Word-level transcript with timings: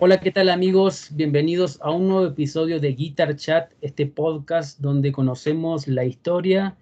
Hola, 0.00 0.18
¿qué 0.18 0.32
tal 0.32 0.48
amigos? 0.48 1.10
Bienvenidos 1.12 1.78
a 1.80 1.92
un 1.92 2.08
nuevo 2.08 2.26
episodio 2.26 2.80
de 2.80 2.94
Guitar 2.94 3.36
Chat, 3.36 3.70
este 3.80 4.06
podcast 4.06 4.80
donde 4.80 5.12
conocemos 5.12 5.86
la 5.86 6.04
historia 6.04 6.76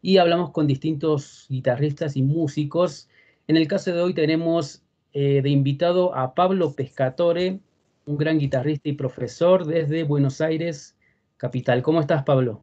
y 0.00 0.18
hablamos 0.18 0.52
con 0.52 0.68
distintos 0.68 1.46
guitarristas 1.48 2.16
y 2.16 2.22
músicos. 2.22 3.08
En 3.48 3.56
el 3.56 3.66
caso 3.66 3.92
de 3.92 4.00
hoy 4.00 4.14
tenemos 4.14 4.80
eh, 5.12 5.40
de 5.42 5.50
invitado 5.50 6.14
a 6.14 6.36
Pablo 6.36 6.72
Pescatore, 6.72 7.58
un 8.06 8.16
gran 8.16 8.38
guitarrista 8.38 8.88
y 8.88 8.92
profesor 8.92 9.66
desde 9.66 10.04
Buenos 10.04 10.40
Aires, 10.40 10.94
capital. 11.38 11.82
¿Cómo 11.82 12.00
estás, 12.00 12.22
Pablo? 12.22 12.62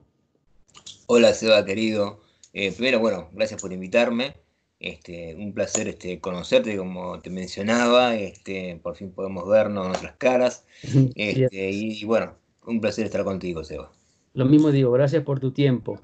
Hola, 1.08 1.34
Seba, 1.34 1.66
querido. 1.66 2.22
Eh, 2.54 2.72
primero, 2.72 3.00
bueno, 3.00 3.28
gracias 3.34 3.62
por 3.62 3.74
invitarme. 3.74 4.38
Este, 4.80 5.36
un 5.36 5.54
placer 5.54 5.90
este, 5.90 6.22
conocerte, 6.22 6.78
como 6.78 7.20
te 7.20 7.30
mencionaba, 7.30 8.16
este, 8.16 8.80
por 8.82 8.96
fin 8.96 9.12
podemos 9.12 9.48
vernos 9.48 9.88
nuestras 9.88 10.16
caras. 10.16 10.66
Este, 11.16 11.72
y, 11.72 12.04
bueno, 12.06 12.36
un 12.66 12.80
placer 12.80 13.06
estar 13.06 13.24
contigo, 13.24 13.64
Seba. 13.64 13.92
Lo 14.34 14.46
mismo 14.46 14.72
digo, 14.72 14.92
gracias 14.92 15.24
por 15.24 15.40
tu 15.40 15.52
tiempo. 15.52 16.00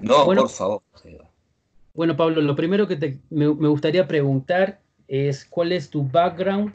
No, 0.00 0.24
por 0.24 0.48
favor, 0.48 0.82
Seba. 0.94 1.28
Bueno, 1.94 2.16
Pablo, 2.16 2.40
lo 2.40 2.56
primero 2.56 2.86
que 2.86 3.18
me, 3.30 3.46
gustaría 3.48 4.06
preguntar 4.06 4.80
es 5.08 5.44
cuál 5.44 5.72
es 5.72 5.90
tu 5.90 6.06
background 6.06 6.74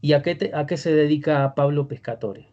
y 0.00 0.12
a 0.12 0.22
qué, 0.22 0.50
a 0.54 0.66
qué 0.66 0.76
se 0.76 0.92
dedica 0.92 1.54
Pablo 1.54 1.88
Pescatore. 1.88 2.48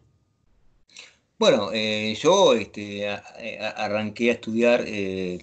Bueno, 1.38 1.70
eh, 1.72 2.14
yo 2.20 2.54
este, 2.54 3.08
arranqué 3.08 4.30
a 4.30 4.34
estudiar 4.34 4.84
eh, 4.86 5.38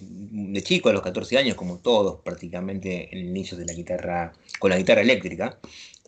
de 0.52 0.62
chico, 0.62 0.88
a 0.88 0.92
los 0.92 1.02
14 1.02 1.38
años, 1.38 1.54
como 1.54 1.78
todos 1.78 2.20
prácticamente 2.22 3.08
en 3.12 3.18
el 3.18 3.24
inicio 3.26 3.56
de 3.56 3.66
la 3.66 3.72
guitarra, 3.72 4.32
con 4.58 4.70
la 4.70 4.78
guitarra 4.78 5.00
eléctrica, 5.00 5.58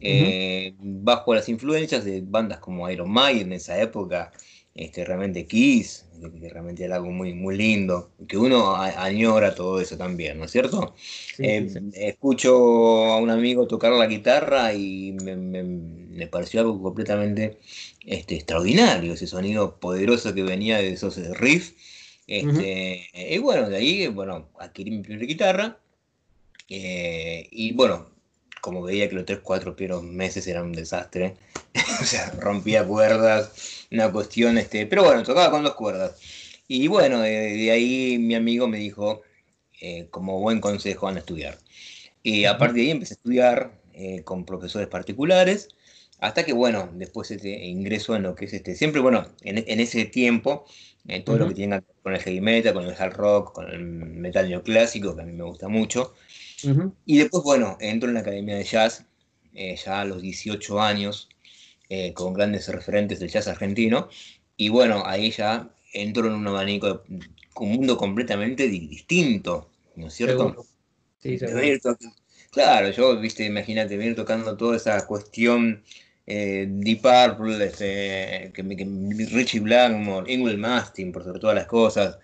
eh, 0.00 0.74
bajo 0.78 1.34
las 1.34 1.48
influencias 1.48 2.04
de 2.04 2.22
bandas 2.22 2.58
como 2.58 2.88
Iron 2.90 3.10
Maiden 3.10 3.48
en 3.48 3.52
esa 3.54 3.80
época, 3.80 4.32
este, 4.74 5.04
realmente 5.04 5.46
Kiss, 5.46 6.06
que 6.40 6.48
realmente 6.48 6.84
era 6.84 6.96
algo 6.96 7.10
muy, 7.10 7.34
muy 7.34 7.56
lindo, 7.56 8.10
que 8.26 8.38
uno 8.38 8.74
añora 8.76 9.54
todo 9.54 9.80
eso 9.80 9.96
también, 9.96 10.38
¿no 10.38 10.44
es 10.44 10.50
cierto? 10.50 10.94
Escucho 11.38 12.54
a 13.12 13.18
un 13.18 13.30
amigo 13.30 13.66
tocar 13.66 13.92
la 13.92 14.06
guitarra 14.06 14.72
y 14.72 15.12
me 15.12 16.26
pareció 16.26 16.60
algo 16.60 16.80
completamente 16.82 17.58
este, 18.06 18.36
extraordinario, 18.36 19.12
ese 19.14 19.26
sonido 19.26 19.78
poderoso 19.78 20.34
que 20.34 20.42
venía 20.42 20.78
de 20.78 20.92
esos 20.92 21.16
riffs. 21.38 21.74
Este, 22.26 23.08
Y 23.14 23.38
bueno, 23.38 23.68
de 23.68 23.76
ahí, 23.76 24.06
bueno, 24.06 24.48
adquirí 24.58 24.90
mi 24.90 25.02
primera 25.02 25.26
guitarra. 25.26 25.78
Eh, 26.68 27.48
y 27.50 27.72
bueno, 27.72 28.08
como 28.62 28.82
veía 28.82 29.08
que 29.08 29.16
los 29.16 29.26
tres, 29.26 29.40
cuatro 29.42 29.76
primeros 29.76 30.02
meses 30.04 30.46
eran 30.46 30.66
un 30.66 30.72
desastre, 30.72 31.34
o 32.00 32.04
sea, 32.04 32.30
rompía 32.38 32.86
cuerdas, 32.86 33.86
una 33.90 34.10
cuestión, 34.10 34.56
este, 34.56 34.86
pero 34.86 35.04
bueno, 35.04 35.22
tocaba 35.24 35.50
con 35.50 35.64
dos 35.64 35.74
cuerdas. 35.74 36.16
Y 36.68 36.86
bueno, 36.86 37.20
de, 37.20 37.70
ahí 37.70 38.18
mi 38.18 38.34
amigo 38.34 38.68
me 38.68 38.78
dijo, 38.78 39.22
eh, 39.80 40.06
como 40.10 40.40
buen 40.40 40.60
consejo, 40.60 41.06
van 41.06 41.16
a 41.16 41.18
estudiar. 41.18 41.58
Y 42.22 42.44
a 42.44 42.56
partir 42.56 42.76
de 42.76 42.82
ahí 42.82 42.90
empecé 42.92 43.14
a 43.14 43.16
estudiar 43.16 43.82
eh, 43.94 44.22
con 44.22 44.46
profesores 44.46 44.88
particulares. 44.88 45.68
Hasta 46.20 46.44
que, 46.44 46.52
bueno, 46.52 46.88
después 46.94 47.30
este 47.32 47.64
ingreso 47.66 48.14
en 48.14 48.22
lo 48.22 48.36
que 48.36 48.44
es 48.44 48.52
este. 48.52 48.76
Siempre, 48.76 49.00
bueno, 49.00 49.26
en, 49.42 49.80
ese 49.80 50.04
tiempo, 50.04 50.64
en 51.06 51.24
todo 51.24 51.38
lo 51.38 51.48
que 51.48 51.54
tiene 51.54 51.80
que 51.80 51.86
ver 51.86 51.96
con 52.02 52.14
el 52.14 52.20
heavy 52.20 52.40
metal, 52.40 52.74
con 52.74 52.84
el 52.84 52.94
hard 52.96 53.14
rock, 53.14 53.52
con 53.52 53.68
el 53.68 53.80
metal 53.80 54.48
neoclásico, 54.48 55.16
que 55.16 55.22
a 55.22 55.24
mí 55.24 55.32
me 55.32 55.44
gusta 55.44 55.68
mucho. 55.68 56.14
Y 57.04 57.18
después, 57.18 57.42
bueno, 57.42 57.76
entro 57.80 58.08
en 58.08 58.14
la 58.14 58.20
academia 58.20 58.56
de 58.56 58.64
jazz, 58.64 59.04
eh, 59.52 59.76
ya 59.76 60.00
a 60.00 60.04
los 60.04 60.22
18 60.22 60.80
años, 60.80 61.28
eh, 61.88 62.12
con 62.14 62.32
grandes 62.32 62.68
referentes 62.68 63.18
del 63.20 63.30
jazz 63.30 63.48
argentino. 63.48 64.08
Y 64.56 64.68
bueno, 64.68 65.02
ahí 65.04 65.30
ya 65.30 65.70
entro 65.92 66.26
en 66.26 66.34
un 66.34 66.46
abanico, 66.46 67.02
un 67.56 67.72
mundo 67.72 67.96
completamente 67.96 68.68
distinto, 68.68 69.70
¿no 69.96 70.06
es 70.06 70.14
cierto? 70.14 70.64
Sí, 71.18 71.38
Claro, 72.50 72.90
yo, 72.90 73.18
viste, 73.18 73.44
imagínate, 73.44 73.96
venir 73.96 74.14
tocando 74.14 74.56
toda 74.56 74.76
esa 74.76 75.06
cuestión 75.06 75.82
eh, 76.34 76.66
Deep 76.66 77.02
Purple, 77.02 77.62
este, 77.62 78.52
que, 78.54 78.62
Richie 79.32 79.60
Blackmore, 79.60 80.32
Ingrid 80.32 80.56
Mastin, 80.56 81.12
por 81.12 81.24
sobre 81.24 81.40
todas 81.40 81.56
las 81.56 81.66
cosas. 81.66 82.18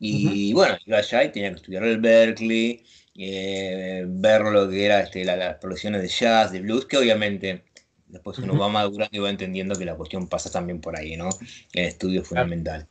Y 0.00 0.52
bueno, 0.52 0.76
iba 0.84 0.98
allá 0.98 1.22
y 1.22 1.30
tenía 1.30 1.50
que 1.50 1.56
estudiar 1.56 1.84
el 1.84 2.00
Berkeley, 2.00 2.82
eh, 3.16 4.04
ver 4.04 4.42
lo 4.42 4.68
que 4.68 4.84
era 4.84 5.00
este, 5.00 5.24
las 5.24 5.58
producciones 5.58 6.02
de 6.02 6.08
jazz, 6.08 6.50
de 6.50 6.60
blues, 6.60 6.86
que 6.86 6.96
obviamente 6.96 7.62
después 8.08 8.36
uno 8.38 8.58
va 8.58 8.68
madurando 8.68 9.16
y 9.16 9.20
va 9.20 9.30
entendiendo 9.30 9.76
que 9.76 9.84
la 9.84 9.94
cuestión 9.94 10.26
pasa 10.26 10.50
también 10.50 10.80
por 10.80 10.98
ahí, 10.98 11.16
¿no? 11.16 11.28
El 11.72 11.84
estudio 11.84 12.22
es 12.22 12.28
fundamental. 12.28 12.88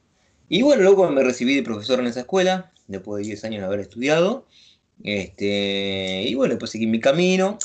Y 0.48 0.62
bueno, 0.62 0.84
luego 0.84 1.10
me 1.10 1.22
recibí 1.22 1.54
de 1.54 1.64
profesor 1.64 2.00
en 2.00 2.08
esa 2.08 2.22
escuela, 2.22 2.72
después 2.88 3.22
de 3.22 3.28
10 3.28 3.44
años 3.44 3.60
de 3.60 3.66
haber 3.66 3.82
estudiado. 3.82 4.48
Este, 5.04 6.24
y 6.28 6.34
bueno, 6.36 6.58
pues 6.58 6.72
seguí 6.72 6.88
mi 6.88 7.02
camino 7.02 7.60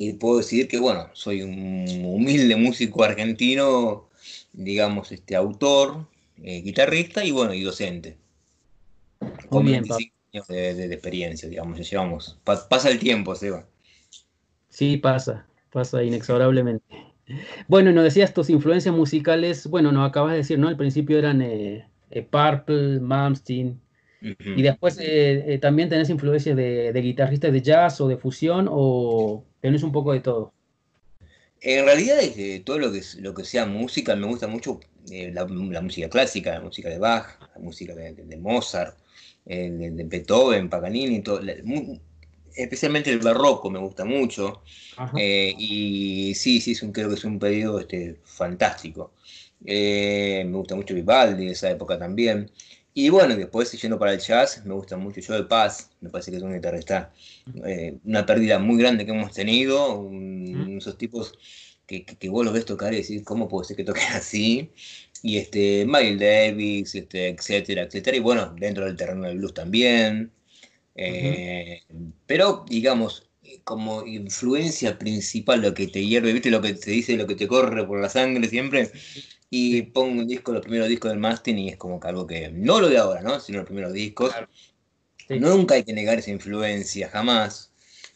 y 0.00 0.12
puedo 0.12 0.38
decir 0.38 0.68
que, 0.68 0.78
bueno, 0.78 1.10
soy 1.12 1.42
un 1.42 2.04
humilde 2.04 2.54
músico 2.54 3.02
argentino, 3.02 4.08
digamos, 4.52 5.10
este 5.10 5.34
autor, 5.34 6.06
eh, 6.40 6.62
guitarrista 6.62 7.24
y, 7.24 7.32
bueno, 7.32 7.52
y 7.52 7.62
docente. 7.62 8.16
Con 9.48 9.64
Muy 9.64 9.72
bien, 9.72 9.82
25 9.82 10.14
años 10.32 10.46
de, 10.46 10.84
experiencia, 10.94 11.48
digamos, 11.48 11.78
ya 11.78 11.84
llevamos. 11.84 12.38
pasa 12.44 12.90
el 12.90 13.00
tiempo, 13.00 13.34
Seba. 13.34 13.66
Sí, 14.68 14.98
pasa, 14.98 15.46
pasa 15.72 16.04
inexorablemente. 16.04 16.84
Bueno, 17.66 17.90
nos 17.90 18.04
decías 18.04 18.32
tus 18.32 18.50
influencias 18.50 18.94
musicales, 18.94 19.66
bueno, 19.66 19.90
nos 19.90 20.08
acabas 20.08 20.30
de 20.30 20.38
decir, 20.38 20.60
¿no? 20.60 20.68
Al 20.68 20.76
principio 20.76 21.18
eran 21.18 21.42
eh, 21.42 21.88
eh, 22.10 22.22
Purple, 22.22 23.00
Malmsteen, 23.00 23.80
y 24.20 24.62
después 24.62 24.98
también 25.60 25.88
tenés 25.88 26.10
influencias 26.10 26.56
de, 26.56 26.92
de 26.92 27.00
guitarristas 27.00 27.52
de 27.52 27.62
jazz 27.62 28.00
o 28.00 28.08
de 28.08 28.16
fusión 28.16 28.66
o 28.70 29.44
Tenés 29.60 29.82
un 29.82 29.92
poco 29.92 30.12
de 30.12 30.20
todo. 30.20 30.52
En 31.60 31.84
realidad, 31.84 32.18
eh, 32.22 32.62
todo 32.64 32.78
lo 32.78 32.92
que, 32.92 33.02
lo 33.18 33.34
que 33.34 33.44
sea 33.44 33.66
música, 33.66 34.14
me 34.14 34.26
gusta 34.26 34.46
mucho 34.46 34.78
eh, 35.10 35.32
la, 35.32 35.44
música 35.46 36.08
clásica, 36.08 36.52
la 36.52 36.60
música 36.60 36.88
de 36.88 36.98
Bach, 36.98 37.40
la 37.54 37.60
música 37.60 37.94
de, 37.94 38.36
Mozart, 38.36 38.96
eh, 39.46 39.70
de, 39.70 40.04
Beethoven, 40.04 40.68
Paganini, 40.68 41.20
todo, 41.20 41.40
especialmente 42.54 43.10
el 43.10 43.18
barroco 43.18 43.70
me 43.70 43.80
gusta 43.80 44.04
mucho. 44.04 44.62
y 45.16 46.32
sí, 46.36 46.60
sí, 46.60 46.72
es 46.72 46.82
un, 46.82 46.92
creo 46.92 47.08
que 47.08 47.16
es 47.16 47.24
un 47.24 47.40
periodo 47.40 47.80
este, 47.80 48.20
fantástico. 48.24 49.14
me 49.60 50.44
gusta 50.52 50.76
mucho 50.76 50.94
Vivaldi 50.94 51.46
de 51.46 51.52
esa 51.52 51.70
época 51.70 51.98
también. 51.98 52.48
Y 53.00 53.10
bueno, 53.10 53.36
después 53.36 53.70
yendo 53.80 53.96
para 53.96 54.12
el 54.12 54.18
jazz, 54.18 54.66
me 54.66 54.74
gusta 54.74 54.96
mucho 54.96 55.20
Joe 55.24 55.44
Paz, 55.44 55.88
me 56.00 56.10
parece 56.10 56.32
que 56.32 56.38
es 56.38 56.42
un 56.42 56.52
guitarrista, 56.52 57.12
eh, 57.64 57.96
una 58.04 58.26
pérdida 58.26 58.58
muy 58.58 58.76
grande 58.76 59.06
que 59.06 59.12
hemos 59.12 59.32
tenido, 59.32 60.10
esos 60.76 60.98
tipos 60.98 61.32
que, 61.86 62.04
que, 62.04 62.28
vos 62.28 62.44
los 62.44 62.52
ves 62.52 62.64
tocar 62.64 62.92
y 62.92 62.96
decís, 62.96 63.22
¿cómo 63.24 63.46
puede 63.46 63.68
ser 63.68 63.76
que 63.76 63.84
toquen 63.84 64.02
así? 64.14 64.72
Y 65.22 65.36
este, 65.36 65.86
Miles 65.86 66.18
Davis, 66.18 66.92
este, 66.96 67.28
etcétera, 67.28 67.82
etcétera, 67.82 68.16
y 68.16 68.20
bueno, 68.20 68.52
dentro 68.58 68.84
del 68.84 68.96
terreno 68.96 69.28
del 69.28 69.38
blues 69.38 69.54
también. 69.54 70.32
Eh, 70.96 71.82
pero, 72.26 72.64
digamos, 72.68 73.28
como 73.62 74.04
influencia 74.06 74.98
principal, 74.98 75.62
lo 75.62 75.72
que 75.72 75.86
te 75.86 76.04
hierve, 76.04 76.32
¿viste? 76.32 76.50
Lo 76.50 76.60
que 76.60 76.74
te 76.74 76.90
dice, 76.90 77.16
lo 77.16 77.28
que 77.28 77.36
te 77.36 77.46
corre 77.46 77.86
por 77.86 78.00
la 78.00 78.08
sangre 78.08 78.48
siempre, 78.48 78.90
y 79.50 79.82
pongo 79.82 80.20
un 80.20 80.26
disco, 80.26 80.52
los 80.52 80.62
primeros 80.62 80.88
discos 80.88 81.10
del 81.10 81.20
Mastin 81.20 81.58
y 81.58 81.68
es 81.70 81.76
como 81.76 81.98
que 81.98 82.08
algo 82.08 82.26
que, 82.26 82.50
no 82.50 82.80
lo 82.80 82.88
de 82.88 82.98
ahora, 82.98 83.22
¿no? 83.22 83.40
Sino 83.40 83.58
los 83.58 83.66
primeros 83.66 83.92
discos. 83.92 84.34
Nunca 85.28 85.74
hay 85.74 85.84
que 85.84 85.92
negar 85.92 86.18
esa 86.18 86.30
influencia, 86.30 87.08
jamás 87.08 87.68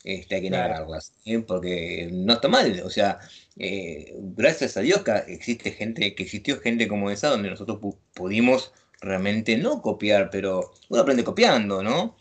este, 0.04 0.34
hay 0.34 0.42
que 0.42 0.50
negarlas, 0.50 1.12
porque 1.46 2.08
no 2.12 2.32
está 2.32 2.48
mal, 2.48 2.82
o 2.84 2.90
sea, 2.90 3.20
eh, 3.56 4.14
gracias 4.18 4.76
a 4.76 4.80
Dios 4.80 5.02
que 5.02 5.12
existe 5.28 5.70
gente, 5.70 6.14
que 6.14 6.24
existió 6.24 6.58
gente 6.60 6.88
como 6.88 7.10
esa 7.10 7.28
donde 7.28 7.50
nosotros 7.50 7.78
pudimos 8.12 8.72
realmente 9.00 9.56
no 9.56 9.80
copiar, 9.80 10.28
pero 10.30 10.72
uno 10.88 11.02
aprende 11.02 11.22
copiando, 11.22 11.82
¿no? 11.82 12.16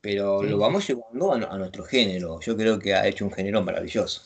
Pero 0.00 0.42
lo 0.42 0.58
vamos 0.58 0.86
llevando 0.88 1.32
a, 1.32 1.36
a, 1.36 1.58
nuestro 1.58 1.84
género. 1.84 2.40
Yo 2.40 2.56
creo 2.56 2.78
que 2.78 2.94
ha 2.94 3.06
hecho 3.06 3.24
un 3.24 3.32
género 3.32 3.62
maravilloso. 3.62 4.22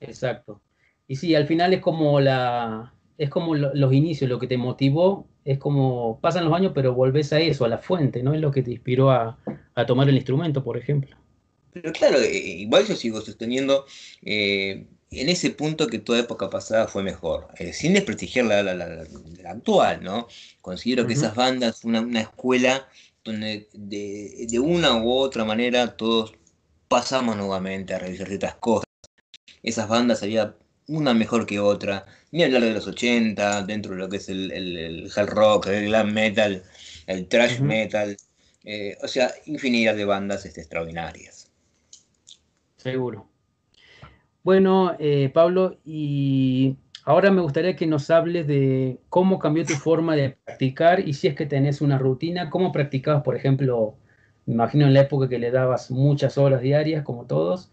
Exacto. 0.00 0.60
Y 1.08 1.16
sí, 1.16 1.34
al 1.34 1.46
final 1.46 1.72
es 1.72 1.80
como 1.80 2.20
la, 2.20 2.92
es 3.20 3.28
como 3.28 3.54
los 3.54 3.92
inicios, 3.92 4.30
lo 4.30 4.38
que 4.38 4.46
te 4.46 4.56
motivó, 4.56 5.28
es 5.44 5.58
como 5.58 6.18
pasan 6.22 6.46
los 6.46 6.54
años, 6.54 6.72
pero 6.74 6.94
volvés 6.94 7.34
a 7.34 7.40
eso, 7.40 7.66
a 7.66 7.68
la 7.68 7.76
fuente, 7.76 8.22
¿no? 8.22 8.32
Es 8.32 8.40
lo 8.40 8.50
que 8.50 8.62
te 8.62 8.70
inspiró 8.70 9.10
a, 9.10 9.38
tomar 9.86 10.08
el 10.08 10.16
instrumento, 10.16 10.64
por 10.64 10.78
ejemplo. 10.78 11.14
Pero 11.70 11.92
claro, 11.92 12.18
eh, 12.18 12.34
igual 12.34 12.86
yo 12.86 12.96
sigo 12.96 13.20
sosteniendo 13.20 13.84
eh, 14.22 14.86
en 15.10 15.28
ese 15.28 15.50
punto 15.50 15.86
que 15.86 15.98
toda 15.98 16.20
época 16.20 16.48
pasada 16.48 16.88
fue 16.88 17.02
mejor, 17.02 17.48
eh, 17.58 17.74
sin 17.74 17.92
desprestigiar 17.92 18.46
la, 18.46 18.62
la, 18.62 19.04
actual, 19.50 20.02
¿no? 20.02 20.26
Considero 20.62 21.06
que 21.06 21.12
esas 21.12 21.34
bandas, 21.34 21.84
una, 21.84 22.00
una 22.00 22.22
escuela 22.22 22.88
donde 23.22 23.68
de, 23.74 24.46
de, 24.48 24.58
una 24.60 24.96
u 24.96 25.12
otra 25.12 25.44
manera 25.44 25.94
todos 25.94 26.32
pasamos 26.88 27.36
nuevamente 27.36 27.92
a 27.92 27.98
revisar 27.98 28.28
ciertas 28.28 28.54
cosas. 28.54 28.86
Esas 29.62 29.88
bandas 29.90 30.22
había 30.22 30.56
una 30.86 31.12
mejor 31.12 31.44
que 31.46 31.60
otra, 31.60 32.06
ni 32.32 32.42
hablar 32.44 32.62
de 32.62 32.74
los 32.74 32.86
80, 32.86 33.64
dentro 33.64 33.92
de 33.92 33.98
lo 33.98 34.08
que 34.08 34.18
es 34.18 34.28
el, 34.28 34.50
el, 34.52 35.10
hard 35.14 35.30
rock, 35.30 35.66
el 35.68 35.86
glam 35.86 36.12
metal, 36.12 36.62
el 37.06 37.26
thrash 37.26 37.60
metal, 37.60 38.16
eh, 38.64 38.96
o 39.02 39.08
sea, 39.08 39.30
infinidad 39.46 39.96
de 39.96 40.04
bandas 40.04 40.46
este, 40.46 40.60
extraordinarias. 40.60 41.50
Seguro. 42.76 43.26
Bueno, 44.42 44.96
eh, 44.98 45.30
Pablo, 45.34 45.78
y 45.84 46.76
ahora 47.04 47.30
me 47.30 47.42
gustaría 47.42 47.76
que 47.76 47.86
nos 47.86 48.10
hables 48.10 48.46
de 48.46 48.98
cómo 49.08 49.38
cambió 49.38 49.66
tu 49.66 49.74
forma 49.74 50.16
de 50.16 50.30
practicar 50.30 51.06
y 51.06 51.12
si 51.12 51.28
es 51.28 51.34
que 51.34 51.46
tenés 51.46 51.80
una 51.80 51.98
rutina, 51.98 52.48
cómo 52.48 52.72
practicabas, 52.72 53.22
por 53.22 53.36
ejemplo, 53.36 53.96
me 54.46 54.54
imagino 54.54 54.86
en 54.86 54.94
la 54.94 55.00
época 55.02 55.28
que 55.28 55.38
le 55.38 55.50
dabas 55.50 55.90
muchas 55.90 56.38
horas 56.38 56.62
diarias, 56.62 57.04
como 57.04 57.26
todos, 57.26 57.70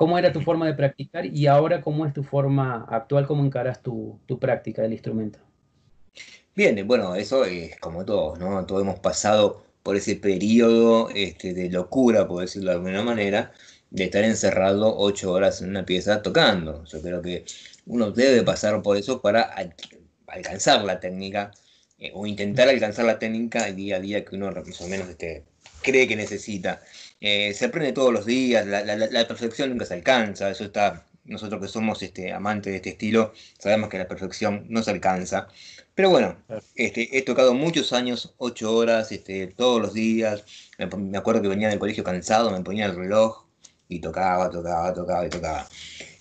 cómo 0.00 0.16
era 0.16 0.32
tu 0.32 0.40
forma 0.40 0.64
de 0.64 0.72
practicar 0.72 1.26
y 1.26 1.46
ahora 1.46 1.82
cómo 1.82 2.06
es 2.06 2.14
tu 2.14 2.22
forma 2.22 2.86
actual, 2.88 3.26
cómo 3.26 3.44
encaras 3.44 3.82
tu, 3.82 4.18
práctica 4.40 4.80
del 4.80 4.94
instrumento. 4.94 5.38
Bien, 6.56 6.86
bueno, 6.86 7.14
eso 7.16 7.44
es 7.44 7.78
como 7.80 8.06
todos, 8.06 8.38
¿no? 8.38 8.64
Todos 8.64 8.80
hemos 8.80 8.98
pasado 8.98 9.62
por 9.82 9.96
ese 9.96 10.16
periodo 10.16 11.10
este, 11.14 11.52
de 11.52 11.68
locura, 11.68 12.26
por 12.26 12.40
decirlo 12.40 12.70
de 12.70 12.76
alguna 12.76 13.02
manera, 13.02 13.52
de 13.90 14.04
estar 14.04 14.24
encerrado 14.24 14.96
ocho 14.96 15.32
horas 15.32 15.60
en 15.60 15.68
una 15.68 15.84
pieza 15.84 16.22
tocando. 16.22 16.82
Yo 16.86 17.02
creo 17.02 17.20
que 17.20 17.44
uno 17.84 18.10
debe 18.10 18.42
pasar 18.42 18.80
por 18.80 18.96
eso 18.96 19.20
para 19.20 19.54
alcanzar 20.28 20.82
la 20.82 20.98
técnica 20.98 21.50
eh, 21.98 22.10
o 22.14 22.26
intentar 22.26 22.70
alcanzar 22.70 23.04
la 23.04 23.18
técnica 23.18 23.70
día 23.72 23.96
a 23.96 24.00
día 24.00 24.24
que 24.24 24.34
uno 24.34 24.50
más 24.50 24.80
o 24.80 24.88
menos 24.88 25.10
este, 25.10 25.44
cree 25.82 26.08
que 26.08 26.16
necesita. 26.16 26.82
Eh, 27.20 27.52
se 27.54 27.66
aprende 27.66 27.92
todos 27.92 28.12
los 28.12 28.26
días, 28.26 28.66
la, 28.66 29.28
perfección 29.28 29.70
nunca 29.70 29.84
se 29.84 29.94
alcanza, 29.94 30.50
eso 30.50 30.64
está, 30.64 31.06
nosotros 31.24 31.60
que 31.60 31.68
somos 31.68 32.02
este, 32.02 32.32
amantes 32.32 32.72
de 32.72 32.76
este 32.76 32.90
estilo, 32.90 33.32
sabemos 33.58 33.90
que 33.90 33.98
la 33.98 34.08
perfección 34.08 34.66
no 34.68 34.82
se 34.82 34.90
alcanza. 34.90 35.48
Pero 35.94 36.10
bueno, 36.10 36.36
este, 36.76 37.16
he 37.18 37.22
tocado 37.22 37.52
muchos 37.52 37.92
años, 37.92 38.34
ocho 38.38 38.74
horas, 38.74 39.12
este, 39.12 39.48
todos 39.48 39.82
los 39.82 39.92
días. 39.92 40.44
Me, 40.78 41.18
acuerdo 41.18 41.42
que 41.42 41.48
venía 41.48 41.68
del 41.68 41.78
colegio 41.78 42.04
cansado, 42.04 42.50
me 42.50 42.60
ponía 42.62 42.86
el 42.86 42.96
reloj, 42.96 43.44
y 43.90 44.00
tocaba, 44.00 44.48
tocaba, 44.50 44.94
tocaba 44.94 45.26
y 45.26 45.28
tocaba. 45.28 45.68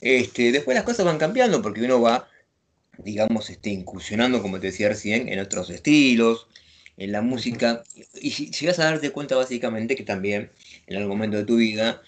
Este, 0.02 0.52
después 0.52 0.76
las 0.76 0.84
cosas 0.84 1.06
van 1.06 1.18
cambiando 1.18 1.62
porque 1.62 1.82
uno 1.82 2.02
va, 2.02 2.28
digamos, 2.98 3.50
este, 3.50 3.70
incursionando, 3.70 4.42
como 4.42 4.60
te 4.60 4.68
decía 4.68 4.90
recién, 4.90 5.30
en 5.30 5.40
otros 5.40 5.70
estilos, 5.70 6.48
en 7.00 7.14
la 7.14 7.22
música, 7.22 7.82
y 8.22 8.30
llegas 8.52 8.78
a 8.80 8.84
darte 8.84 9.12
cuenta 9.12 9.38
básicamente 9.38 9.96
que 9.96 10.04
también 10.04 10.52
en 10.86 10.98
algún 10.98 11.12
momento 11.12 11.38
de 11.38 11.46
tu 11.46 11.56
vida, 11.56 12.02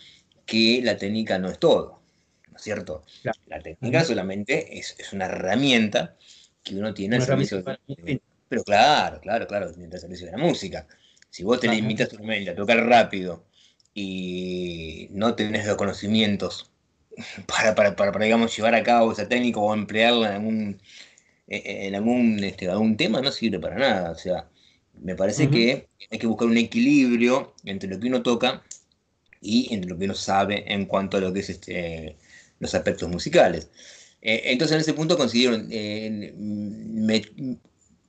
que 0.46 0.82
la 0.84 0.98
técnica 0.98 1.40
no 1.40 1.50
es 1.50 1.60
todo, 1.60 2.02
¿no 2.50 2.58
es 2.58 2.62
cierto? 2.62 3.06
La 3.48 3.62
técnica 3.62 4.04
solamente 4.04 4.78
es, 4.78 4.96
una 5.14 5.26
herramienta 5.26 6.18
que 6.62 6.76
uno 6.76 6.94
tiene 6.94 7.16
al 7.16 7.22
servicio 7.22 7.64
de, 7.64 8.22
Pero 8.50 8.64
claro, 8.66 9.22
claro, 9.22 9.48
claro, 9.48 9.72
tiene 9.72 9.94
al 9.94 10.00
servicio 10.02 10.26
de 10.26 10.34
la 10.34 10.38
música. 10.38 10.86
Si 11.30 11.44
vos 11.44 11.62
te 11.62 11.70
limitas 11.70 12.10
tu 12.10 12.22
mente 12.22 12.52
a 12.52 12.56
tocar 12.56 12.86
rápido 12.86 13.46
y 13.94 15.08
no 15.12 15.36
tenés 15.36 15.66
los 15.68 15.78
conocimientos 15.78 16.70
para, 17.48 17.96
para, 17.96 18.26
digamos, 18.26 18.54
llevar 18.58 18.76
a 18.76 18.84
cabo 18.84 19.14
esa 19.14 19.30
técnica 19.30 19.62
o 19.62 19.74
emplearla 19.74 20.28
en 20.28 20.34
algún, 20.34 20.82
en 21.48 21.96
algún, 21.96 22.44
este, 22.44 22.68
algún 22.70 22.98
tema, 22.98 23.22
no 23.22 23.32
sirve 23.32 23.58
para 23.58 23.78
nada. 23.78 24.12
O 24.12 24.16
sea, 24.16 24.51
me 25.02 25.16
parece 25.16 25.50
que 25.50 25.88
hay 26.10 26.20
que 26.20 26.28
buscar 26.28 26.48
un 26.48 26.58
equilibrio 26.58 27.54
entre 27.66 27.90
lo 27.90 28.00
que 28.00 28.08
uno 28.08 28.22
toca 28.22 28.64
y 29.42 29.74
entre 29.74 29.90
lo 29.90 29.98
que 29.98 30.06
uno 30.06 30.14
sabe 30.14 30.72
en 30.72 30.86
cuanto 30.86 31.18
a 31.18 31.22
lo 31.22 31.34
que 31.34 31.40
es 31.40 31.50
este, 31.50 32.16
los 32.60 32.74
aspectos 32.76 33.10
musicales. 33.10 33.70
Eh, 34.22 34.44
entonces 34.46 34.76
en 34.76 34.82
ese 34.82 34.94
punto 34.94 35.18
consiguieron, 35.18 35.68
eh, 35.72 36.34
me 36.38 37.24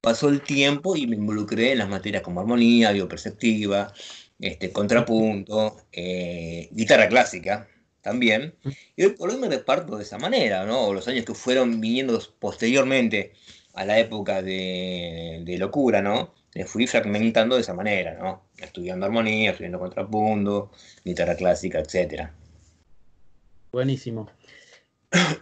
pasó 0.00 0.28
el 0.28 0.42
tiempo 0.42 0.96
y 0.96 1.06
me 1.06 1.16
involucré 1.16 1.72
en 1.72 1.78
las 1.78 1.88
materias 1.88 2.22
como 2.22 2.40
armonía, 2.40 2.92
bioperceptiva, 2.92 3.92
este, 4.38 4.72
contrapunto, 4.72 5.76
eh, 5.92 6.68
guitarra 6.72 7.08
clásica 7.08 7.68
también. 8.02 8.54
Y 8.96 9.08
por 9.08 9.30
hoy 9.30 9.38
me 9.38 9.48
reparto 9.48 9.96
de 9.96 10.02
esa 10.02 10.18
manera, 10.18 10.66
¿no? 10.66 10.92
Los 10.92 11.08
años 11.08 11.24
que 11.24 11.34
fueron 11.34 11.80
viniendo 11.80 12.20
posteriormente 12.38 13.32
a 13.74 13.84
la 13.86 13.98
época 13.98 14.42
de, 14.42 15.44
locura, 15.58 16.02
¿no? 16.02 16.34
Me 16.54 16.64
fui 16.64 16.86
fragmentando 16.86 17.54
de 17.54 17.62
esa 17.62 17.74
manera, 17.74 18.14
¿no? 18.14 18.42
Estudiando 18.58 19.06
armonía, 19.06 19.52
estudiando 19.52 19.78
contrapunto, 19.78 20.70
guitarra 21.04 21.34
clásica, 21.34 21.80
etc. 21.80 22.28
Buenísimo. 23.72 24.28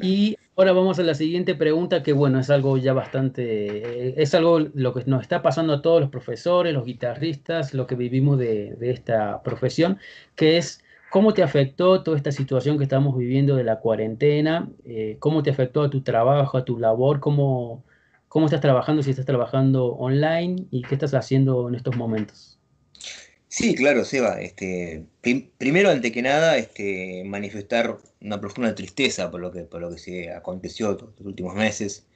Y 0.01 0.37
ahora 0.57 0.73
vamos 0.73 0.99
a 0.99 1.03
la 1.03 1.15
siguiente 1.15 1.55
pregunta, 1.55 2.03
que 2.03 2.13
bueno, 2.13 2.39
es 2.39 2.51
algo 2.51 2.77
ya 2.79 2.93
bastante, 2.93 4.21
es 4.21 4.35
algo 4.35 4.61
lo 4.61 4.95
que 4.95 5.05
nos 5.07 5.23
está 5.23 5.43
pasando 5.43 5.73
a 5.75 5.83
todos 5.83 6.01
los 6.01 6.11
profesores, 6.11 6.75
los 6.75 6.85
guitarristas, 6.85 7.75
lo 7.75 7.87
que 7.87 7.95
vivimos 7.95 8.39
de, 8.39 8.77
esta 8.81 9.43
profesión, 9.43 9.99
que 10.37 10.59
es 10.59 10.83
cómo 11.11 11.35
te 11.35 11.43
afectó 11.43 12.03
toda 12.03 12.17
esta 12.17 12.33
situación 12.33 12.79
que 12.79 12.85
estamos 12.85 13.17
viviendo 13.17 13.57
de 13.57 13.65
la 13.65 13.81
cuarentena, 13.81 14.69
eh, 14.85 15.17
cómo 15.19 15.43
te 15.43 15.51
afectó 15.51 15.83
a 15.83 15.91
tu 15.91 16.03
trabajo, 16.03 16.59
a 16.59 16.65
tu 16.65 16.79
labor, 16.79 17.21
cómo, 17.21 17.85
cómo 18.31 18.47
estás 18.47 18.61
trabajando, 18.61 19.03
si 19.03 19.11
estás 19.11 19.27
trabajando 19.27 19.87
online 19.87 20.69
y 20.71 20.83
qué 20.83 20.95
estás 20.95 21.13
haciendo 21.15 21.69
en 21.69 21.75
estos 21.75 21.97
momentos. 21.97 22.59
Sí, 23.49 23.75
claro, 23.75 24.05
Seba. 24.05 24.41
Este, 24.41 25.05
primero, 25.59 25.91
ante 25.91 26.13
que 26.13 26.23
nada, 26.23 26.57
este, 26.57 27.25
manifestar 27.27 27.99
una 28.21 28.41
profunda 28.41 28.73
tristeza 28.77 29.33
por 29.33 29.41
lo 29.41 29.51
que, 29.51 29.63
por 29.63 29.81
lo 29.81 29.91
que 29.91 29.99
se 29.99 30.31
aconteció 30.31 30.93
estos 30.93 31.11
últimos 31.19 31.57
meses. 31.57 32.07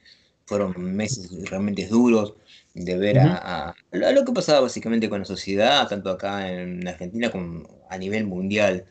Fueron 0.45 0.73
meses 0.95 1.29
realmente 1.49 1.85
duros 1.87 2.35
de 2.73 2.97
ver 2.97 3.19
a, 3.19 3.75
lo 3.91 4.23
que 4.23 4.31
pasaba 4.31 4.61
básicamente 4.61 5.09
con 5.09 5.19
la 5.19 5.25
sociedad, 5.25 5.85
tanto 5.89 6.11
acá 6.11 6.49
en 6.49 6.87
Argentina 6.87 7.29
como 7.29 7.67
a 7.89 7.97
nivel 7.97 8.25
mundial. 8.25 8.85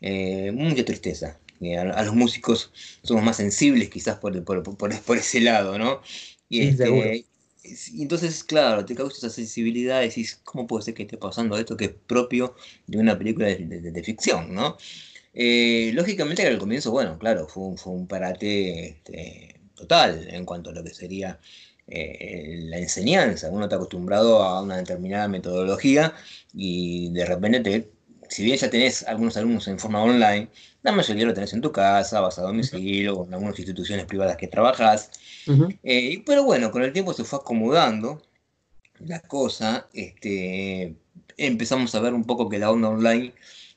Eh, 0.00 0.50
mucha 0.52 0.82
tristeza. 0.86 1.38
Eh, 1.60 1.76
a, 1.76 2.02
los 2.04 2.14
músicos 2.14 2.72
somos 3.02 3.22
más 3.22 3.36
sensibles 3.36 3.90
quizás 3.90 4.16
por, 4.18 4.42
por, 4.44 4.62
por, 4.76 5.16
ese 5.18 5.40
lado, 5.40 5.78
¿no? 5.78 6.00
Y, 6.50 6.60
este, 6.60 7.24
y 7.62 8.02
entonces, 8.02 8.44
claro, 8.44 8.84
te 8.84 8.94
causa 8.94 9.16
esa 9.16 9.30
sensibilidad, 9.30 10.00
decís, 10.00 10.40
¿cómo 10.44 10.66
puede 10.66 10.84
ser 10.84 10.94
que 10.94 11.04
esté 11.04 11.16
pasando 11.16 11.56
esto 11.56 11.76
que 11.76 11.86
es 11.86 11.92
propio 12.06 12.54
de 12.86 12.98
una 12.98 13.16
película 13.16 13.46
de, 13.46 14.02
ficción, 14.04 14.54
¿no? 14.54 14.76
Eh, 15.32 15.92
lógicamente 15.94 16.46
al 16.46 16.58
comienzo, 16.58 16.90
bueno, 16.90 17.18
claro, 17.18 17.46
fue 17.46 17.62
un, 17.62 17.78
fue 17.78 17.92
un 17.92 18.06
parate 18.08 18.88
este, 18.88 19.60
total 19.74 20.26
en 20.30 20.44
cuanto 20.44 20.70
a 20.70 20.72
lo 20.72 20.82
que 20.82 20.92
sería 20.92 21.38
eh, 21.86 22.58
la 22.64 22.78
enseñanza. 22.78 23.48
Uno 23.50 23.64
está 23.64 23.76
acostumbrado 23.76 24.42
a 24.42 24.60
una 24.62 24.76
determinada 24.78 25.28
metodología 25.28 26.14
y 26.52 27.10
de 27.12 27.24
repente 27.24 27.60
te 27.60 28.00
si 28.30 28.44
bien 28.44 28.56
ya 28.56 28.70
tenés 28.70 29.02
algunos 29.06 29.36
alumnos 29.36 29.66
en 29.68 29.78
forma 29.78 30.02
online, 30.02 30.48
la 30.82 30.92
mayoría 30.92 31.26
lo 31.26 31.34
tenés 31.34 31.52
en 31.52 31.60
tu 31.60 31.72
casa, 31.72 32.20
vas 32.20 32.38
a 32.38 32.42
domicilio, 32.42 33.18
o 33.18 33.26
en 33.26 33.34
algunas 33.34 33.58
instituciones 33.58 34.06
privadas 34.06 34.36
que 34.36 34.46
trabajas. 34.46 35.10
Eh, 35.82 36.22
pero 36.26 36.44
bueno, 36.44 36.70
con 36.70 36.82
el 36.82 36.92
tiempo 36.92 37.12
se 37.12 37.24
fue 37.24 37.38
acomodando 37.38 38.22
la 38.98 39.20
cosa. 39.20 39.88
Este, 39.92 40.96
empezamos 41.36 41.94
a 41.94 42.00
ver 42.00 42.14
un 42.14 42.24
poco 42.24 42.48
que 42.48 42.58
la 42.58 42.70
onda 42.70 42.88
online 42.88 43.32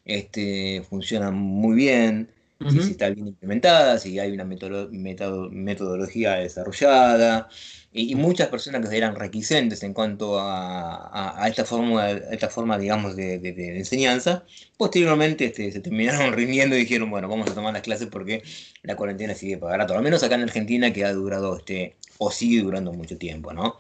este, 0.05 0.83
funciona 0.89 1.31
muy 1.31 1.75
bien, 1.75 2.32
si, 2.69 2.91
está 2.91 3.09
bien 3.09 3.27
implementada, 3.27 3.97
si 3.97 4.19
hay 4.19 4.31
una 4.31 4.45
metodología 4.45 6.35
desarrollada 6.35 7.49
y, 7.91 8.15
muchas 8.15 8.47
personas 8.49 8.87
que 8.87 8.97
eran 8.97 9.15
requisentes 9.15 9.83
en 9.83 9.93
cuanto 9.93 10.39
a, 10.39 11.45
esta, 11.47 11.65
forma, 11.65 12.09
esta 12.09 12.49
forma, 12.49 12.77
digamos, 12.77 13.15
de, 13.15 13.35
enseñanza, 13.77 14.45
posteriormente 14.77 15.45
este, 15.45 15.71
se 15.71 15.79
terminaron 15.79 16.33
rindiendo 16.33 16.75
y 16.75 16.79
dijeron, 16.79 17.09
bueno, 17.09 17.27
vamos 17.29 17.49
a 17.49 17.53
tomar 17.53 17.73
las 17.73 17.83
clases 17.83 18.07
porque 18.07 18.43
la 18.81 18.95
cuarentena 18.95 19.35
sigue 19.35 19.57
para 19.57 19.77
rato, 19.77 19.95
al 19.95 20.03
menos 20.03 20.23
acá 20.23 20.35
en 20.35 20.41
Argentina 20.43 20.91
que 20.91 21.05
ha 21.05 21.13
durado, 21.13 21.57
este, 21.57 21.95
o 22.17 22.31
sigue 22.31 22.61
durando 22.63 22.93
mucho 22.93 23.17
tiempo, 23.17 23.53
¿no? 23.53 23.77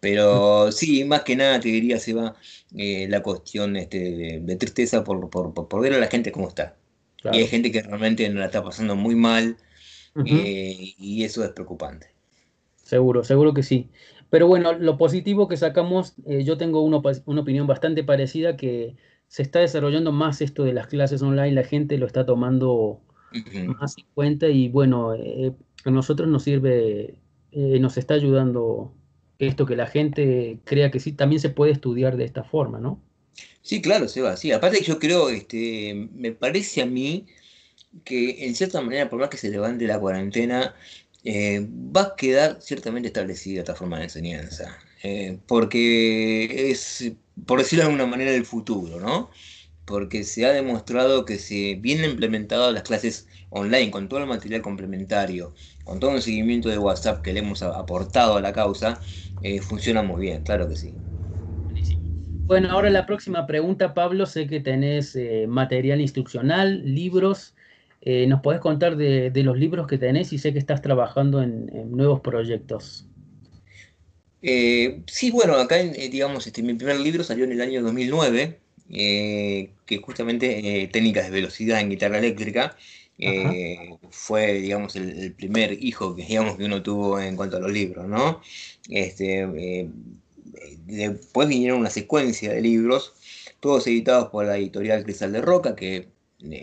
Pero 0.00 0.72
sí, 0.72 1.04
más 1.04 1.22
que 1.22 1.36
nada 1.36 1.60
te 1.60 1.68
diría, 1.68 1.98
se 1.98 2.14
va 2.14 2.34
eh, 2.76 3.06
la 3.08 3.22
cuestión 3.22 3.76
este, 3.76 4.40
de, 4.40 4.56
tristeza 4.56 5.04
por, 5.04 5.28
por, 5.30 5.80
ver 5.82 5.92
a 5.94 5.98
la 5.98 6.06
gente 6.08 6.32
cómo 6.32 6.48
está. 6.48 6.76
Y 7.24 7.38
hay 7.38 7.46
gente 7.46 7.70
que 7.70 7.82
realmente 7.82 8.28
no 8.30 8.40
la 8.40 8.46
está 8.46 8.62
pasando 8.62 8.96
muy 8.96 9.14
mal 9.14 9.56
eh, 10.24 10.94
y 10.98 11.24
eso 11.24 11.44
es 11.44 11.50
preocupante. 11.50 12.08
seguro, 12.82 13.24
seguro 13.24 13.54
que 13.54 13.62
sí. 13.62 13.90
Pero 14.30 14.46
bueno, 14.46 14.72
lo 14.72 14.96
positivo 14.96 15.48
que 15.48 15.56
sacamos, 15.56 16.14
eh, 16.26 16.44
yo 16.44 16.56
tengo 16.56 16.82
una, 16.82 17.00
una 17.26 17.40
opinión 17.40 17.66
bastante 17.66 18.04
parecida 18.04 18.56
que 18.56 18.96
se 19.28 19.42
está 19.42 19.60
desarrollando 19.60 20.12
más 20.12 20.40
esto 20.40 20.64
de 20.64 20.72
las 20.72 20.86
clases 20.86 21.22
online, 21.22 21.52
la 21.52 21.64
gente 21.64 21.98
lo 21.98 22.06
está 22.06 22.26
tomando 22.26 23.02
más 23.78 23.96
en 23.98 24.06
cuenta 24.14 24.48
y 24.48 24.68
bueno, 24.68 25.14
eh, 25.14 25.54
a 25.84 25.90
nosotros 25.90 26.28
nos 26.28 26.42
sirve, 26.44 27.20
nos 27.52 27.96
está 27.96 28.14
ayudando 28.14 28.94
esto 29.38 29.66
que 29.66 29.76
la 29.76 29.86
gente 29.86 30.60
crea 30.64 30.90
que 30.90 31.00
sí, 31.00 31.12
también 31.12 31.40
se 31.40 31.50
puede 31.50 31.72
estudiar 31.72 32.16
de 32.16 32.24
esta 32.24 32.44
forma, 32.44 32.80
¿no? 32.80 33.02
Sí, 33.62 33.80
claro, 33.82 34.08
Seba, 34.08 34.36
sí. 34.36 34.52
Aparte 34.52 34.82
yo 34.82 34.98
creo, 34.98 35.28
este, 35.30 35.94
me 36.14 36.32
parece 36.32 36.82
a 36.82 36.86
mí 36.86 37.26
que 38.04 38.46
en 38.46 38.54
cierta 38.56 38.80
manera, 38.82 39.10
por 39.10 39.20
más 39.20 39.30
que 39.30 39.38
se 39.38 39.50
levante 39.50 39.86
la 39.86 40.00
cuarentena, 40.00 40.74
eh, 41.24 41.66
va 41.70 42.02
a 42.02 42.16
quedar 42.16 42.62
ciertamente 42.62 43.08
establecida 43.08 43.60
esta 43.60 43.74
forma 43.76 43.98
de 43.98 44.04
enseñanza. 44.04 44.78
porque 45.46 46.70
es 46.70 47.12
por 47.46 47.58
decirlo 47.60 47.84
de 47.84 47.90
alguna 47.90 48.06
manera, 48.06 48.32
del 48.32 48.46
futuro, 48.46 49.00
¿no? 49.00 49.30
Porque 49.86 50.24
se 50.24 50.46
ha 50.46 50.52
demostrado 50.52 51.24
que 51.26 51.38
si 51.38 51.74
bien 51.76 52.04
implementado 52.04 52.72
las 52.72 52.82
clases 52.84 53.28
online 53.50 53.90
con 53.92 54.08
todo 54.08 54.20
el 54.20 54.26
material 54.28 54.62
complementario, 54.62 55.54
con 55.84 56.00
todo 56.00 56.14
el 56.16 56.22
seguimiento 56.22 56.68
de 56.70 56.78
WhatsApp 56.78 57.22
que 57.22 57.32
le 57.34 57.40
hemos 57.40 57.62
aportado 57.62 58.36
a 58.36 58.40
la 58.42 58.52
causa, 58.52 59.00
eh, 59.42 59.60
funciona 59.62 60.02
muy 60.02 60.20
bien, 60.22 60.42
claro 60.44 60.68
que 60.68 60.76
sí. 60.76 60.96
Bueno, 62.50 62.68
ahora 62.72 62.90
la 62.90 63.06
próxima 63.06 63.46
pregunta, 63.46 63.94
Pablo, 63.94 64.26
sé 64.26 64.48
que 64.48 64.58
tenés 64.58 65.14
eh, 65.14 65.46
material 65.46 66.00
instruccional, 66.00 66.82
libros. 66.84 67.54
Eh, 68.00 68.26
¿Nos 68.26 68.40
podés 68.40 68.58
contar 68.58 68.96
de, 68.96 69.30
los 69.44 69.56
libros 69.56 69.86
que 69.86 69.98
tenés 69.98 70.32
y 70.32 70.38
sé 70.38 70.52
que 70.52 70.58
estás 70.58 70.82
trabajando 70.82 71.44
en 71.44 71.70
nuevos 71.92 72.18
proyectos? 72.18 73.06
Eh, 74.42 75.00
sí, 75.06 75.30
bueno, 75.30 75.54
acá, 75.54 75.76
digamos, 75.76 76.44
este, 76.44 76.64
mi 76.64 76.74
primer 76.74 76.98
libro 76.98 77.22
salió 77.22 77.44
en 77.44 77.52
el 77.52 77.60
año 77.60 77.84
2009, 77.84 78.58
eh, 78.94 79.70
que 79.86 79.98
justamente 79.98 80.90
Técnicas 80.92 81.26
de 81.26 81.30
Velocidad 81.30 81.78
en 81.78 81.90
Guitarra 81.90 82.18
Eléctrica. 82.18 82.76
fue, 84.10 84.54
digamos, 84.54 84.96
el, 84.96 85.34
primer 85.34 85.78
hijo 85.84 86.16
que, 86.16 86.24
digamos, 86.24 86.56
que 86.56 86.64
uno 86.64 86.82
tuvo 86.82 87.20
en 87.20 87.36
cuanto 87.36 87.58
a 87.58 87.60
los 87.60 87.70
libros, 87.70 88.08
¿no? 88.08 88.40
Este, 88.88 89.88
después 90.86 91.48
vinieron 91.48 91.80
una 91.80 91.90
secuencia 91.90 92.52
de 92.52 92.60
libros, 92.60 93.12
todos 93.60 93.86
editados 93.86 94.28
por 94.28 94.46
la 94.46 94.56
editorial 94.56 95.04
Cristal 95.04 95.32
de 95.32 95.40
Roca, 95.40 95.76
que 95.76 96.08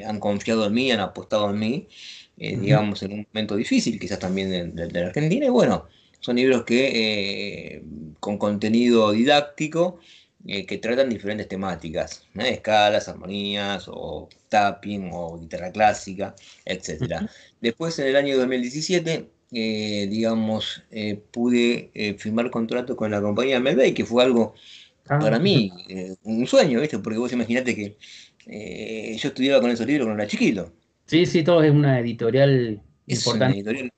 han 0.06 0.20
confiado 0.20 0.66
en 0.66 0.74
mí, 0.74 0.92
han 0.92 1.00
apostado 1.00 1.50
en 1.50 1.60
mí, 1.60 1.88
digamos, 2.36 3.04
en 3.04 3.14
un 3.14 3.28
momento 3.34 3.56
difícil, 3.56 4.00
quizás 4.00 4.20
también 4.20 4.50
de, 4.50 4.88
de 4.88 5.02
la 5.02 5.08
Argentina, 5.08 5.46
y 5.46 5.50
bueno, 5.50 5.88
son 6.20 6.36
libros 6.36 6.64
que 6.64 7.76
eh, 7.76 7.84
con 8.20 8.38
contenido 8.38 9.12
didáctico 9.12 10.00
eh, 10.46 10.66
que 10.66 10.78
tratan 10.78 11.10
diferentes 11.10 11.48
temáticas, 11.48 12.24
escalas, 12.36 13.08
armonías, 13.08 13.86
o 13.88 14.30
tapping, 14.50 15.10
o 15.14 15.40
guitarra 15.40 15.72
clásica, 15.72 16.36
etc. 16.66 17.22
Después, 17.62 17.98
en 18.00 18.08
el 18.08 18.16
año 18.16 18.38
2017, 18.38 19.30
eh, 19.52 20.08
digamos, 20.10 20.84
pude 21.32 21.92
firmar 22.18 22.50
contrato 22.52 22.96
con 22.96 23.12
la 23.12 23.22
compañía 23.22 23.60
Melbay, 23.60 23.94
que 23.94 24.06
fue 24.06 24.24
algo 24.24 24.54
ah, 25.08 25.20
para 25.20 25.40
mí 25.40 25.72
un 26.24 26.48
sueño, 26.48 26.82
¿viste? 26.82 27.00
Porque 27.00 27.20
vos 27.20 27.32
imaginate 27.32 27.76
que 27.76 27.98
yo 29.18 29.30
estudiaba 29.30 29.62
con 29.62 29.72
esos 29.72 29.88
libros 29.88 30.06
cuando 30.06 30.24
era 30.24 30.30
chiquito. 30.30 30.72
Sí, 31.06 31.26
sí, 31.26 31.44
todo 31.44 31.64
es 31.64 31.72
una 31.72 32.00
editorial 32.00 32.82
es 33.08 33.20
importante. 33.20 33.62
Una 33.62 33.72
editorial 33.72 33.92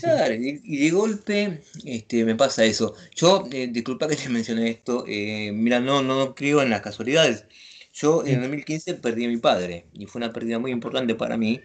claro, 0.00 0.34
y, 0.34 0.76
de 0.78 0.90
golpe 0.90 1.60
este, 1.84 2.24
me 2.24 2.34
pasa 2.34 2.64
eso. 2.64 2.94
Yo, 3.14 3.46
eh, 3.52 3.68
disculpa 3.70 4.08
que 4.08 4.16
te 4.16 4.28
mencioné 4.28 4.70
esto, 4.70 5.04
eh, 5.06 5.52
mira, 5.52 5.80
no, 5.80 6.02
no 6.02 6.34
creo 6.34 6.62
en 6.62 6.70
las 6.70 6.80
casualidades. 6.80 7.46
Yo 7.92 8.24
en 8.24 8.34
el 8.34 8.40
2015 8.42 8.94
perdí 8.94 9.24
a 9.24 9.28
mi 9.28 9.36
padre 9.36 9.86
y 9.92 10.06
fue 10.06 10.20
una 10.20 10.32
pérdida 10.32 10.58
muy 10.58 10.72
importante 10.72 11.14
para 11.14 11.36
mí, 11.36 11.60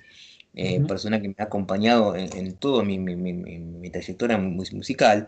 eh, 0.55 0.81
persona 0.87 1.21
que 1.21 1.29
me 1.29 1.35
ha 1.37 1.43
acompañado 1.43 2.15
en, 2.15 2.35
en 2.35 2.55
toda 2.55 2.83
mi, 2.83 2.99
mi, 2.99 3.15
mi, 3.15 3.89
trayectoria 3.89 4.37
musical. 4.37 5.27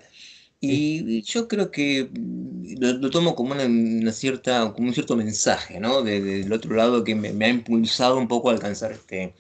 Y 0.64 1.24
yo 1.24 1.48
creo 1.48 1.72
que 1.72 2.10
mm, 2.12 2.76
lo, 2.80 3.10
tomo 3.10 3.36
como 3.36 3.54
una, 3.54 4.12
cierta, 4.12 4.72
como 4.74 4.88
un 4.90 4.94
cierto 4.94 5.16
mensaje, 5.16 5.80
¿no? 5.80 6.04
del 6.04 6.52
otro 6.54 6.76
lado 6.76 7.04
que 7.04 7.16
me, 7.16 7.34
me, 7.34 7.46
ha 7.46 7.50
impulsado 7.50 8.18
un 8.18 8.28
poco 8.28 8.50
a 8.50 8.54
alcanzar 8.54 8.92
este, 8.92 9.34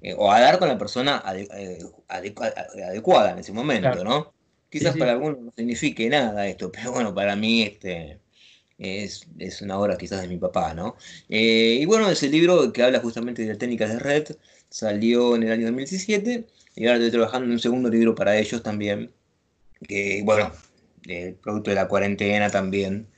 eh, 0.00 0.14
o 0.16 0.30
a 0.30 0.40
dar 0.40 0.58
con 0.58 0.68
la 0.68 0.78
persona 0.78 1.22
eh, 1.34 1.78
adecuada 2.08 3.32
en 3.32 3.38
ese 3.38 3.52
momento, 3.52 4.04
¿no? 4.04 4.32
Quizás 4.70 4.96
para 4.96 5.12
algunos 5.12 5.40
no 5.40 5.52
signifique 5.56 6.08
nada 6.08 6.46
esto, 6.46 6.70
pero 6.72 6.92
bueno, 6.92 7.14
para 7.14 7.34
mí 7.34 7.62
este 7.62 8.20
es, 8.78 9.26
una 9.60 9.78
obra 9.78 9.96
quizás 9.96 10.20
de 10.20 10.28
mi 10.28 10.36
papá, 10.36 10.72
¿no? 10.72 10.96
Eh, 11.28 11.78
y 11.80 11.84
bueno, 11.84 12.08
ese 12.10 12.28
libro 12.28 12.72
que 12.72 12.82
habla 12.84 13.00
justamente 13.00 13.42
de 13.42 13.48
las 13.48 13.58
técnicas 13.58 13.90
de 13.90 13.98
red 13.98 14.28
salió 14.70 15.36
en 15.36 15.44
el 15.44 15.52
año 15.52 15.64
2017 15.66 16.46
y 16.76 16.86
ahora 16.86 16.98
estoy 16.98 17.10
trabajando 17.10 17.46
en 17.46 17.52
un 17.52 17.58
segundo 17.58 17.88
libro 17.88 18.14
para 18.14 18.36
ellos 18.36 18.62
también, 18.62 19.10
que 19.86 20.22
bueno, 20.24 20.52
el 21.06 21.34
producto 21.34 21.70
de 21.70 21.76
la 21.76 21.88
cuarentena 21.88 22.50
también. 22.50 23.08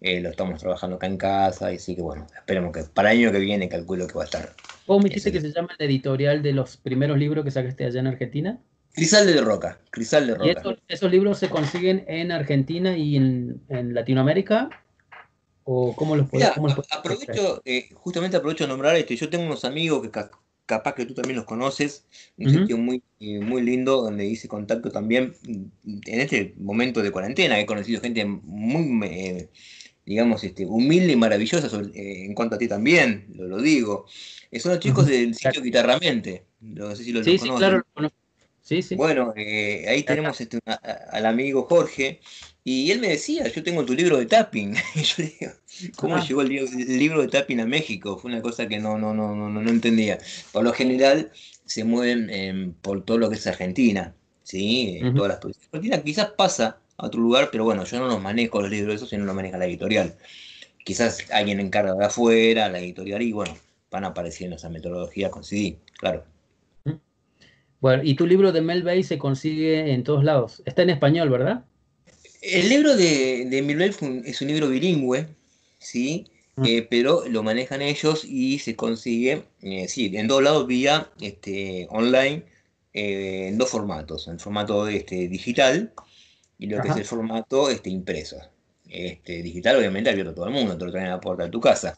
lo 0.00 0.28
estamos 0.28 0.60
trabajando 0.60 0.96
acá 0.96 1.06
en 1.06 1.16
casa, 1.16 1.72
y 1.72 1.76
así 1.76 1.96
que 1.96 2.02
bueno, 2.02 2.26
esperemos 2.36 2.72
que 2.72 2.82
para 2.84 3.12
el 3.12 3.18
año 3.18 3.32
que 3.32 3.38
viene 3.38 3.68
calculo 3.68 4.06
que 4.06 4.14
va 4.14 4.22
a 4.22 4.26
estar 4.26 4.54
¿Cómo 4.88 5.00
me 5.00 5.10
dijiste 5.10 5.32
que 5.32 5.42
se 5.42 5.52
llama 5.52 5.68
el 5.78 5.86
editorial 5.86 6.42
de 6.42 6.52
los 6.52 6.78
primeros 6.78 7.18
libros 7.18 7.44
que 7.44 7.50
sacaste 7.50 7.84
allá 7.84 8.00
en 8.00 8.06
Argentina? 8.06 8.58
Crisal 8.94 9.26
de 9.26 9.40
Roca, 9.42 9.78
Crisal 9.90 10.26
de 10.26 10.34
Roca. 10.34 10.76
¿Y 10.88 10.94
esos 10.94 11.10
libros 11.10 11.38
se 11.38 11.50
consiguen 11.50 12.06
en 12.08 12.32
Argentina 12.32 12.96
y 12.96 13.16
en, 13.16 13.60
Latinoamérica? 13.68 14.70
¿O 15.64 15.94
cómo 15.94 16.16
los 16.16 16.30
puedes, 16.30 16.48
aprovecho, 16.48 17.60
eh, 17.66 17.90
justamente 17.92 18.38
aprovecho 18.38 18.64
de 18.64 18.68
nombrar 18.68 18.96
esto. 18.96 19.12
Yo 19.12 19.28
tengo 19.28 19.44
unos 19.44 19.66
amigos 19.66 20.00
que 20.00 20.10
capaz 20.68 20.94
que 20.94 21.06
tú 21.06 21.14
también 21.14 21.36
los 21.36 21.46
conoces, 21.46 22.04
un 22.36 22.50
sitio 22.50 22.76
muy, 22.76 23.02
eh, 23.20 23.40
muy 23.40 23.62
lindo 23.62 24.02
donde 24.02 24.26
hice 24.26 24.48
contacto 24.48 24.90
también 24.90 25.34
en 25.42 26.20
este 26.20 26.54
momento 26.58 27.02
de 27.02 27.10
cuarentena. 27.10 27.58
He 27.58 27.64
conocido 27.64 28.02
gente 28.02 28.22
muy, 28.26 29.08
eh, 29.08 29.48
digamos, 30.04 30.44
este, 30.44 30.66
humilde 30.66 31.14
y 31.14 31.16
maravillosa 31.16 31.70
en 31.94 32.34
cuanto 32.34 32.56
a 32.56 32.58
ti 32.58 32.68
también, 32.68 33.28
lo, 33.34 33.48
lo 33.48 33.62
digo. 33.62 34.04
Son 34.60 34.72
los 34.72 34.80
chicos 34.80 35.06
del 35.06 35.34
sitio 35.34 35.62
Guitarramente. 35.62 36.44
No 36.60 36.94
sé 36.94 37.02
si 37.02 37.12
lo, 37.12 37.24
sí, 37.24 37.38
sí, 37.38 37.48
claro. 37.48 37.82
Sí, 38.68 38.82
sí. 38.82 38.96
Bueno, 38.96 39.32
eh, 39.34 39.86
ahí 39.88 40.02
tenemos 40.02 40.38
este, 40.42 40.58
al 40.66 41.24
amigo 41.24 41.62
Jorge. 41.62 42.20
Y 42.64 42.90
él 42.90 43.00
me 43.00 43.08
decía, 43.08 43.48
yo 43.48 43.62
tengo 43.62 43.82
tu 43.86 43.94
libro 43.94 44.18
de 44.18 44.26
tapping. 44.26 44.74
Y 44.94 45.02
yo 45.02 45.22
digo, 45.22 45.52
¿cómo 45.96 46.16
ah. 46.16 46.26
llegó 46.26 46.42
el, 46.42 46.50
libro 46.50 47.22
de 47.22 47.28
tapping 47.28 47.60
a 47.60 47.66
México? 47.66 48.18
Fue 48.18 48.30
una 48.30 48.42
cosa 48.42 48.68
que 48.68 48.78
no, 48.78 48.98
no, 48.98 49.14
no, 49.14 49.34
no, 49.34 49.48
no 49.48 49.70
entendía. 49.70 50.18
Por 50.52 50.64
lo 50.64 50.74
general 50.74 51.32
se 51.64 51.84
mueven 51.84 52.74
por 52.82 53.06
todo 53.06 53.16
lo 53.16 53.30
que 53.30 53.36
es 53.36 53.46
Argentina. 53.46 54.14
¿sí? 54.42 54.98
En 55.00 55.14
todas 55.14 55.30
las 55.30 55.38
provincias. 55.38 55.66
Argentina 55.72 56.02
quizás 56.02 56.30
pasa 56.32 56.78
a 56.98 57.06
otro 57.06 57.22
lugar, 57.22 57.48
pero 57.50 57.64
bueno, 57.64 57.84
yo 57.84 57.98
no 58.00 58.08
los 58.08 58.20
manejo 58.20 58.60
los 58.60 58.70
libros 58.70 58.96
esos, 58.96 59.08
sino 59.08 59.24
los 59.24 59.34
maneja 59.34 59.56
la 59.56 59.64
editorial. 59.64 60.14
Quizás 60.84 61.24
alguien 61.30 61.58
encarga 61.58 61.94
de 61.94 62.04
afuera, 62.04 62.68
la 62.68 62.80
editorial, 62.80 63.22
y 63.22 63.32
bueno, 63.32 63.56
van 63.90 64.04
apareciendo 64.04 64.56
esa 64.56 64.68
metodología 64.68 65.30
con 65.30 65.42
CD, 65.42 65.78
claro. 65.98 66.24
Bueno, 67.80 68.02
y 68.04 68.14
tu 68.14 68.26
libro 68.26 68.52
de 68.52 68.60
Mel 68.60 68.82
Bay 68.82 69.02
se 69.02 69.18
consigue 69.18 69.92
en 69.92 70.02
todos 70.02 70.24
lados. 70.24 70.62
Está 70.64 70.82
en 70.82 70.90
español, 70.90 71.30
¿verdad? 71.30 71.64
El 72.42 72.68
libro 72.68 72.96
de, 72.96 73.46
de 73.46 73.62
Mel 73.62 73.78
Bay 73.78 74.22
es 74.24 74.40
un 74.40 74.48
libro 74.48 74.68
bilingüe, 74.68 75.26
¿sí? 75.78 76.26
Mm. 76.58 76.64
Eh, 76.66 76.86
pero 76.90 77.24
lo 77.28 77.42
manejan 77.42 77.82
ellos 77.82 78.24
y 78.24 78.58
se 78.58 78.74
consigue, 78.74 79.44
eh, 79.62 79.86
sí, 79.86 80.10
en 80.14 80.26
todos 80.26 80.42
lados 80.42 80.66
vía 80.66 81.08
este, 81.20 81.86
online, 81.90 82.42
eh, 82.92 83.48
en 83.48 83.58
dos 83.58 83.70
formatos. 83.70 84.26
En 84.26 84.40
formato 84.40 84.88
este, 84.88 85.28
digital 85.28 85.92
y 86.58 86.66
lo 86.66 86.82
que 86.82 86.88
es 86.88 86.96
el 86.96 87.04
formato 87.04 87.70
este, 87.70 87.90
impreso. 87.90 88.38
Este, 88.88 89.42
digital, 89.42 89.76
obviamente, 89.76 90.10
abierto 90.10 90.32
a 90.32 90.34
todo 90.34 90.46
el 90.46 90.52
mundo, 90.52 90.76
te 90.76 90.84
lo 90.84 90.90
traen 90.90 91.06
a 91.08 91.10
la 91.10 91.20
puerta 91.20 91.44
de 91.44 91.50
tu 91.50 91.60
casa. 91.60 91.96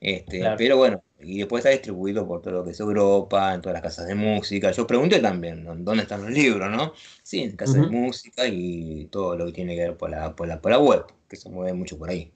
Este, 0.00 0.42
Pero 0.58 0.76
bueno, 0.76 1.02
y 1.20 1.38
después 1.38 1.60
está 1.60 1.70
distribuido 1.70 2.26
por 2.26 2.42
todo 2.42 2.54
lo 2.54 2.64
que 2.64 2.70
es 2.70 2.80
Europa, 2.80 3.54
en 3.54 3.62
todas 3.62 3.74
las 3.74 3.82
casas 3.82 4.06
de 4.06 4.14
música. 4.14 4.70
Yo 4.70 4.86
pregunté 4.86 5.20
también 5.20 5.64
dónde 5.64 6.02
están 6.02 6.22
los 6.22 6.30
libros, 6.30 6.70
¿no? 6.70 6.92
Sí, 7.22 7.42
en 7.42 7.56
casas 7.56 7.76
de 7.76 7.88
música 7.88 8.46
y 8.46 9.06
todo 9.06 9.36
lo 9.36 9.46
que 9.46 9.52
tiene 9.52 9.74
que 9.74 9.82
ver 9.82 9.96
por 9.96 10.10
la, 10.10 10.36
por 10.36 10.48
la, 10.48 10.78
web, 10.78 11.04
que 11.28 11.36
se 11.36 11.48
mueve 11.48 11.72
mucho 11.72 11.98
por 11.98 12.10
ahí. 12.10 12.30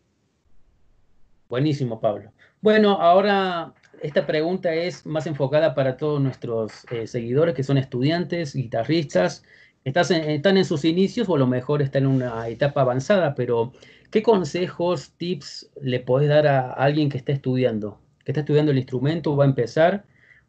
Buenísimo, 1.49 2.01
Pablo. 2.01 2.33
Bueno, 2.63 2.93
ahora 3.01 3.75
esta 4.03 4.27
pregunta 4.27 4.73
es 4.73 5.05
más 5.05 5.27
enfocada 5.27 5.75
para 5.75 5.97
todos 5.97 6.21
nuestros 6.21 6.87
eh, 6.91 7.07
seguidores 7.07 7.55
que 7.55 7.63
son 7.63 7.77
estudiantes, 7.77 8.55
guitarristas. 8.55 9.45
Estás 9.85 10.11
están 10.11 10.57
en 10.59 10.65
sus 10.65 10.85
inicios 10.85 11.29
o 11.29 11.37
a 11.37 11.39
lo 11.39 11.47
mejor 11.47 11.83
están 11.83 12.05
en 12.05 12.11
una 12.11 12.49
etapa 12.49 12.83
avanzada, 12.83 13.35
pero 13.35 13.73
¿qué 14.11 14.23
consejos, 14.23 15.13
tips 15.17 15.71
le 15.81 16.01
podés 16.01 16.29
dar 16.29 16.47
a 16.47 16.73
alguien 16.73 17.09
que 17.09 17.19
está 17.19 17.33
estudiando? 17.33 18.01
que 18.25 18.33
está 18.33 18.41
estudiando 18.41 18.73
el 18.73 18.79
instrumento, 18.79 19.37
va 19.37 19.45
a 19.45 19.49
empezar 19.49 20.05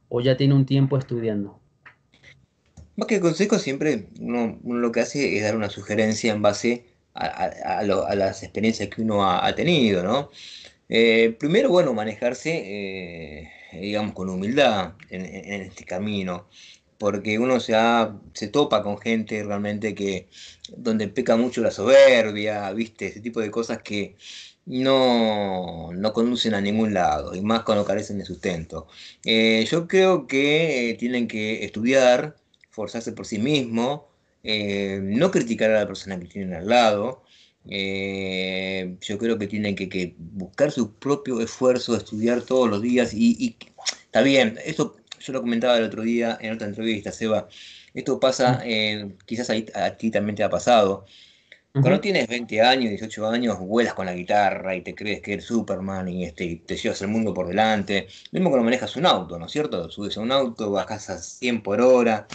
o 0.10 0.22
ya 0.22 0.38
tiene 0.38 0.54
un 0.54 0.66
tiempo 0.66 0.98
estudiando? 0.98 1.60
Más 2.96 3.08
que 3.08 3.20
consejo, 3.20 3.58
siempre 3.58 4.10
uno, 4.20 4.60
lo 4.64 4.92
que 4.92 5.00
hace 5.00 5.38
es 5.38 5.44
dar 5.44 5.56
una 5.56 5.70
sugerencia 5.70 6.34
en 6.34 6.42
base 6.42 6.86
a, 7.14 7.84
las 7.84 8.44
experiencias 8.44 8.90
que 8.90 9.02
uno 9.02 9.30
ha, 9.30 9.54
tenido, 9.56 10.04
¿no? 10.04 10.30
Eh, 10.90 11.36
primero, 11.40 11.70
bueno, 11.70 11.94
manejarse, 11.94 12.52
eh, 12.54 13.50
digamos, 13.74 14.14
con 14.14 14.30
humildad 14.30 14.94
en, 15.10 15.26
este 15.26 15.86
camino, 15.86 16.48
porque 17.02 17.40
uno 17.40 17.60
se, 17.60 17.74
se 18.34 18.48
topa 18.50 18.84
con 18.84 19.00
gente 19.00 19.44
realmente 19.44 19.96
que, 19.96 20.30
donde 20.78 21.08
peca 21.08 21.36
mucho 21.36 21.60
la 21.62 21.72
soberbia, 21.72 22.72
¿viste? 22.74 23.08
Ese 23.08 23.22
tipo 23.22 23.40
de 23.42 23.50
cosas 23.50 23.82
que 23.82 24.16
no, 24.68 25.90
no 25.94 26.14
conducen 26.14 26.54
a 26.54 26.62
ningún 26.62 26.94
lado, 26.94 27.34
y 27.34 27.42
más 27.42 27.64
cuando 27.64 27.86
carecen 27.86 28.20
de 28.20 28.26
sustento. 28.26 28.88
Eh, 29.26 29.66
yo 29.68 29.88
creo 29.88 30.28
que 30.28 30.96
tienen 31.00 31.28
que 31.28 31.66
estudiar, 31.66 32.36
forzarse 32.70 33.14
por 33.14 33.26
sí 33.26 33.40
mismo, 33.40 34.08
eh, 34.44 35.00
no 35.02 35.32
criticar 35.32 35.72
a 35.72 35.80
la 35.80 35.88
persona 35.88 36.20
que 36.20 36.28
tienen 36.28 36.54
al 36.54 36.68
lado. 36.68 37.24
Eh, 37.68 38.98
yo 39.02 39.18
creo 39.18 39.40
que 39.40 39.48
tienen 39.48 39.74
que, 39.76 40.14
buscar 40.20 40.72
su 40.72 40.94
propio 40.94 41.42
esfuerzo, 41.42 41.96
estudiar 41.96 42.44
todos 42.44 42.70
los 42.70 42.80
días 42.84 43.12
y, 43.12 43.58
está 44.06 44.22
bien, 44.22 44.60
esto 44.64 45.01
yo 45.22 45.34
lo 45.34 45.42
comentaba 45.42 45.78
el 45.78 45.84
otro 45.84 46.02
día 46.02 46.38
en 46.42 46.54
otra 46.54 46.68
entrevista, 46.68 47.12
Seba, 47.12 47.48
esto 47.94 48.20
pasa, 48.20 48.64
mm. 48.66 49.18
quizás 49.26 49.50
a, 49.50 49.98
ti 49.98 50.12
también 50.12 50.36
te 50.36 50.44
ha 50.44 50.50
pasado. 50.50 51.06
Cuando 51.74 52.02
tienes 52.02 52.28
20 52.28 52.62
años, 52.62 52.90
18 52.90 53.28
años, 53.30 53.60
vuelas 53.60 53.94
con 53.94 54.06
la 54.06 54.14
guitarra 54.14 54.76
y 54.76 54.82
te 54.82 54.94
crees 54.94 55.22
que 55.22 55.34
eres 55.34 55.46
Superman 55.46 56.10
y 56.10 56.26
este, 56.26 56.62
te 56.66 56.76
llevas 56.76 57.02
el 57.02 57.08
mundo 57.08 57.34
por 57.34 57.48
delante. 57.48 58.08
Mismo 58.34 58.50
cuando 58.50 58.66
manejas 58.66 58.98
un 58.98 59.06
auto, 59.06 59.40
¿no 59.40 59.46
es 59.46 59.54
cierto? 59.54 59.90
Subes 59.90 60.18
a 60.18 60.20
un 60.20 60.34
auto, 60.34 60.70
bajas 60.72 61.10
a 61.10 61.18
100 61.18 61.64
por 61.64 61.80
hora, 61.80 62.28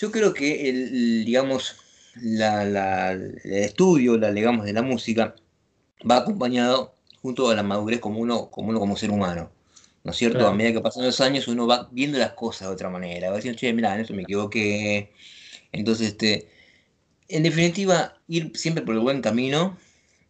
yo 0.00 0.10
creo 0.10 0.32
que 0.32 0.70
el, 0.70 1.24
digamos, 1.26 1.76
el 2.16 3.30
estudio, 3.44 4.16
la, 4.16 4.32
digamos, 4.32 4.64
de 4.64 4.72
la 4.72 4.80
música 4.82 5.34
va 6.10 6.16
acompañado 6.16 6.94
junto 7.20 7.50
a 7.50 7.54
la 7.54 7.62
madurez 7.62 8.00
como 8.00 8.18
uno 8.20 8.50
como, 8.50 8.70
uno 8.70 8.80
como 8.80 8.96
ser 8.96 9.10
humano. 9.10 9.50
¿No 10.02 10.12
es 10.12 10.16
cierto? 10.16 10.46
A 10.46 10.54
medida 10.54 10.72
que 10.72 10.80
pasan 10.80 11.04
los 11.04 11.20
años 11.20 11.46
uno 11.48 11.66
va 11.66 11.88
viendo 11.92 12.18
las 12.18 12.32
cosas 12.32 12.68
de 12.68 12.74
otra 12.74 12.88
manera. 12.88 13.30
Va 13.30 13.36
diciendo, 13.36 13.58
che, 13.58 13.72
mira, 13.72 13.94
en 13.94 14.00
esto 14.00 14.14
me 14.14 14.22
equivoqué. 14.22 15.12
Entonces, 15.72 16.08
este, 16.08 16.48
en 17.28 17.42
definitiva, 17.42 18.14
ir 18.28 18.52
siempre 18.54 18.84
por 18.84 18.94
el 18.94 19.00
buen 19.00 19.20
camino, 19.20 19.78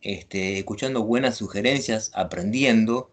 este, 0.03 0.59
escuchando 0.59 1.05
buenas 1.05 1.37
sugerencias, 1.37 2.11
aprendiendo, 2.15 3.13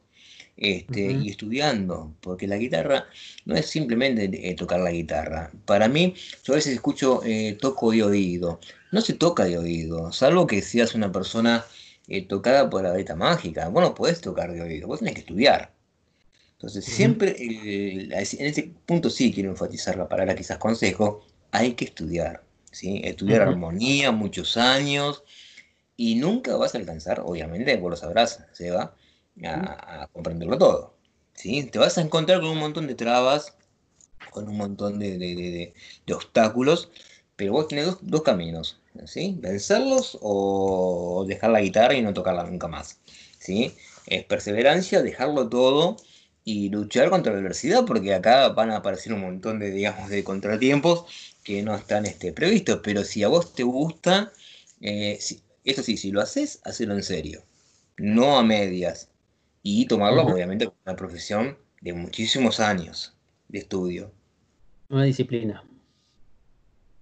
este, 0.58 1.12
y 1.12 1.30
estudiando, 1.30 2.16
porque 2.20 2.48
la 2.48 2.58
guitarra 2.58 3.06
no 3.46 3.56
es 3.56 3.68
simplemente 3.68 4.50
eh, 4.50 4.56
tocar 4.56 4.80
la 4.80 4.92
guitarra. 4.92 5.52
Para 5.66 5.88
mí, 5.88 6.16
yo 6.44 6.54
a 6.54 6.56
veces 6.56 6.74
escucho, 6.74 7.22
eh, 7.24 7.58
toco 7.62 7.92
de 7.92 8.04
oído. 8.04 8.60
No 8.92 9.02
se 9.02 9.14
toca 9.14 9.46
de 9.46 9.58
oído, 9.58 10.12
salvo 10.12 10.48
que 10.48 10.62
seas 10.64 10.96
una 10.96 11.12
persona 11.12 11.64
eh, 12.08 12.26
tocada 12.28 12.70
por 12.70 12.84
la 12.84 12.92
varita 12.92 13.16
mágica. 13.16 13.70
Vos 13.70 13.84
no 13.84 13.94
podés 13.94 14.20
tocar 14.22 14.52
de 14.52 14.62
oído, 14.62 14.88
vos 14.88 15.00
tenés 15.00 15.14
que 15.14 15.20
estudiar. 15.22 15.77
Entonces, 16.58 16.86
siempre, 16.86 17.36
en 17.38 18.12
ese 18.12 18.72
punto 18.88 19.12
sí 19.12 19.32
quiero 19.32 19.52
enfatizar 19.52 19.96
la 19.96 20.10
palabra, 20.10 20.36
quizás 20.36 20.58
consejo, 20.58 21.24
hay 21.52 21.74
que 21.74 21.86
estudiar. 21.86 22.44
¿sí? 22.72 23.00
Estudiar 23.04 23.44
armonía 23.44 24.12
muchos 24.12 24.58
años 24.58 25.24
y 25.96 26.16
nunca 26.16 26.56
vas 26.56 26.74
a 26.74 26.80
alcanzar, 26.80 27.20
obviamente, 27.20 27.78
vos 27.78 27.92
lo 27.92 27.96
sabrás, 27.96 28.44
Seba, 28.54 28.96
a, 29.46 30.10
comprenderlo 30.12 30.58
todo. 30.58 30.96
¿sí? 31.36 31.64
Te 31.66 31.78
vas 31.78 32.00
a 32.00 32.02
encontrar 32.02 32.42
con 32.42 32.50
un 32.50 32.58
montón 32.58 32.88
de 32.88 32.96
trabas, 32.96 33.54
con 34.32 34.50
un 34.50 34.58
montón 34.58 34.98
de, 34.98 35.74
obstáculos, 36.12 36.90
pero 37.36 37.52
vos 37.52 37.68
tenés 37.68 37.98
dos, 38.02 38.24
caminos, 38.24 38.80
¿sí? 39.06 39.38
Vencerlos 39.40 40.18
o 40.22 41.24
dejar 41.28 41.52
la 41.52 41.62
guitarra 41.62 41.94
y 41.94 42.02
no 42.02 42.16
tocarla 42.16 42.46
nunca 42.46 42.68
más, 42.68 43.00
¿sí? 43.38 43.76
Es 44.08 44.24
perseverancia, 44.24 45.04
dejarlo 45.04 45.48
todo 45.48 45.98
y 46.48 46.70
luchar 46.70 47.10
contra 47.10 47.34
la 47.34 47.40
adversidad, 47.40 47.84
porque 47.86 48.14
acá 48.14 48.48
van 48.48 48.72
a 48.72 48.78
aparecer 48.78 49.12
un 49.12 49.20
montón 49.20 49.60
de, 49.60 49.70
digamos, 49.70 50.10
de 50.10 50.24
contratiempos 50.24 51.04
que 51.44 51.62
no 51.62 51.76
están 51.76 52.06
este, 52.06 52.32
previstos, 52.32 52.80
pero 52.82 53.04
si 53.04 53.22
a 53.22 53.28
vos 53.28 53.54
te 53.54 53.64
gusta, 53.64 54.32
eh, 54.80 55.20
eso 55.66 55.84
sí, 55.84 55.98
si 55.98 56.10
lo 56.10 56.22
haces, 56.22 56.62
hacelo 56.64 56.94
en 56.94 57.04
serio, 57.04 57.44
no 57.98 58.40
a 58.40 58.44
medias, 58.44 59.10
y 59.62 59.88
tomarlo 59.88 60.22
obviamente 60.22 60.68
como 60.68 60.78
una 60.86 60.96
profesión 60.96 61.58
de 61.82 61.92
muchísimos 61.92 62.62
años 62.62 63.14
de 63.50 63.60
estudio. 63.60 64.10
Una 64.88 65.04
disciplina. 65.04 65.62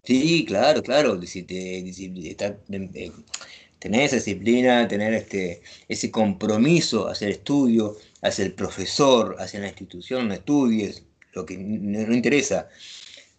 Sí, 0.05 0.43
claro, 0.47 0.81
claro. 0.81 1.21
Si 1.21 1.43
te, 1.43 1.87
eh, 1.87 3.11
tener 3.77 4.01
esa 4.01 4.15
disciplina, 4.15 4.87
tener 4.87 5.13
este, 5.13 5.61
ese 5.87 6.09
compromiso 6.09 7.07
hacia 7.07 7.27
el 7.27 7.33
estudio, 7.33 7.95
hacia 8.25 8.45
el 8.45 8.53
profesor, 8.53 9.35
hacia 9.39 9.59
la 9.59 9.67
institución, 9.67 10.27
no 10.27 10.33
estudies, 10.33 11.03
lo 11.33 11.45
que 11.45 11.57
no, 11.57 12.13
interesa. 12.13 12.69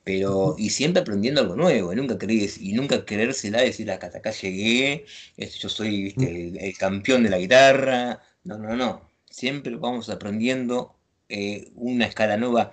Pero, 0.04 0.54
y 0.58 0.70
siempre 0.70 1.02
aprendiendo 1.02 1.40
algo 1.40 1.56
nuevo, 1.56 1.92
y 1.92 1.96
nunca 1.96 2.16
crees, 2.18 2.58
y 2.58 2.72
nunca 2.72 3.04
querérsela 3.04 3.60
decir 3.62 3.90
hasta 3.90 4.06
acá 4.06 4.30
llegué, 4.30 5.04
yo 5.36 5.68
soy 5.68 6.14
el 6.16 6.78
campeón 6.78 7.24
de 7.24 7.30
la 7.30 7.38
guitarra. 7.38 8.22
No, 8.44 8.58
no, 8.58 8.76
no 8.76 9.16
siempre 9.36 9.76
vamos 9.76 10.08
aprendiendo 10.08 10.96
eh, 11.28 11.70
una 11.74 12.06
escala 12.06 12.38
nueva 12.38 12.70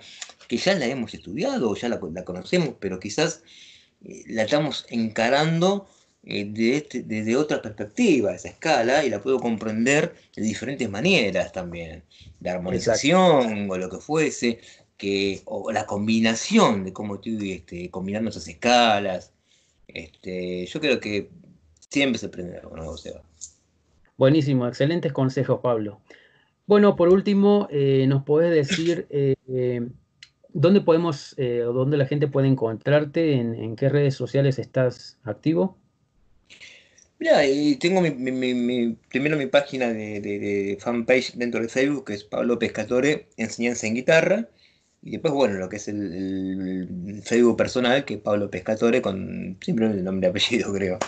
que 0.48 0.56
ya 0.56 0.74
la 0.74 0.86
hemos 0.86 1.12
estudiado 1.12 1.74
ya 1.76 1.90
la, 1.90 2.00
conocemos, 2.00 2.76
pero 2.80 2.98
quizás 2.98 3.42
eh, 4.02 4.22
la 4.28 4.44
estamos 4.44 4.86
encarando 4.88 5.86
eh, 6.26 6.52
este, 6.56 7.02
desde 7.02 7.36
otra 7.36 7.60
perspectiva, 7.62 8.34
esa 8.34 8.48
escala, 8.48 9.04
y 9.04 9.10
la 9.10 9.22
puedo 9.22 9.38
comprender 9.40 10.14
de 10.34 10.42
diferentes 10.42 10.88
maneras 10.88 11.52
también. 11.52 12.02
La 12.40 12.52
armonización 12.52 13.70
o 13.70 13.78
lo 13.78 13.88
que 13.90 13.98
fuese, 13.98 14.58
que, 14.96 15.42
o 15.46 15.72
la 15.72 15.86
combinación 15.86 16.84
de 16.84 16.92
cómo 16.92 17.16
estoy 17.16 17.52
este, 17.52 17.90
combinando 17.90 18.30
esas 18.30 18.48
escalas. 18.48 19.32
Este, 19.88 20.66
yo 20.66 20.80
creo 20.80 21.00
que 21.00 21.30
siempre 21.90 22.18
se 22.18 22.26
aprende 22.26 22.58
algo 22.58 22.76
nuevo, 22.76 22.96
Seba. 22.96 23.22
Buenísimo, 24.16 24.66
excelentes 24.66 25.12
consejos, 25.12 25.60
Pablo. 25.60 26.00
Bueno, 26.66 26.96
por 26.96 27.08
último, 27.08 27.68
eh, 27.70 28.06
¿nos 28.08 28.24
puedes 28.24 28.54
decir 28.54 29.06
eh, 29.10 29.34
eh, 29.48 29.86
dónde 30.48 30.80
podemos 30.80 31.36
o 31.38 31.72
dónde 31.72 31.98
la 31.98 32.06
gente 32.06 32.26
puede 32.26 32.48
encontrarte? 32.48 33.34
¿En, 33.34 33.76
qué 33.76 33.88
redes 33.88 34.14
sociales 34.14 34.58
estás 34.58 35.18
activo? 35.24 35.76
Mira, 37.18 37.40
tengo 37.78 38.02
primero 39.08 39.36
mi 39.36 39.46
página 39.46 39.92
de, 39.92 40.76
fanpage 40.80 41.34
dentro 41.34 41.60
de 41.60 41.68
Facebook, 41.68 42.06
que 42.06 42.14
es 42.14 42.24
Pablo 42.24 42.58
Pescatore, 42.58 43.28
Enseñanza 43.36 43.86
en 43.86 43.94
Guitarra. 43.94 44.48
Y 45.00 45.12
después, 45.12 45.34
bueno, 45.34 45.54
lo 45.56 45.68
que 45.68 45.76
es 45.76 45.88
el, 45.88 47.22
Facebook 47.24 47.56
personal, 47.56 48.04
que 48.04 48.14
es 48.14 48.20
Pablo 48.20 48.50
Pescatore, 48.50 49.02
con 49.02 49.56
simplemente 49.60 49.98
el 49.98 50.04
nombre 50.04 50.28
y 50.28 50.30
apellido, 50.30 50.72
creo. 50.74 50.98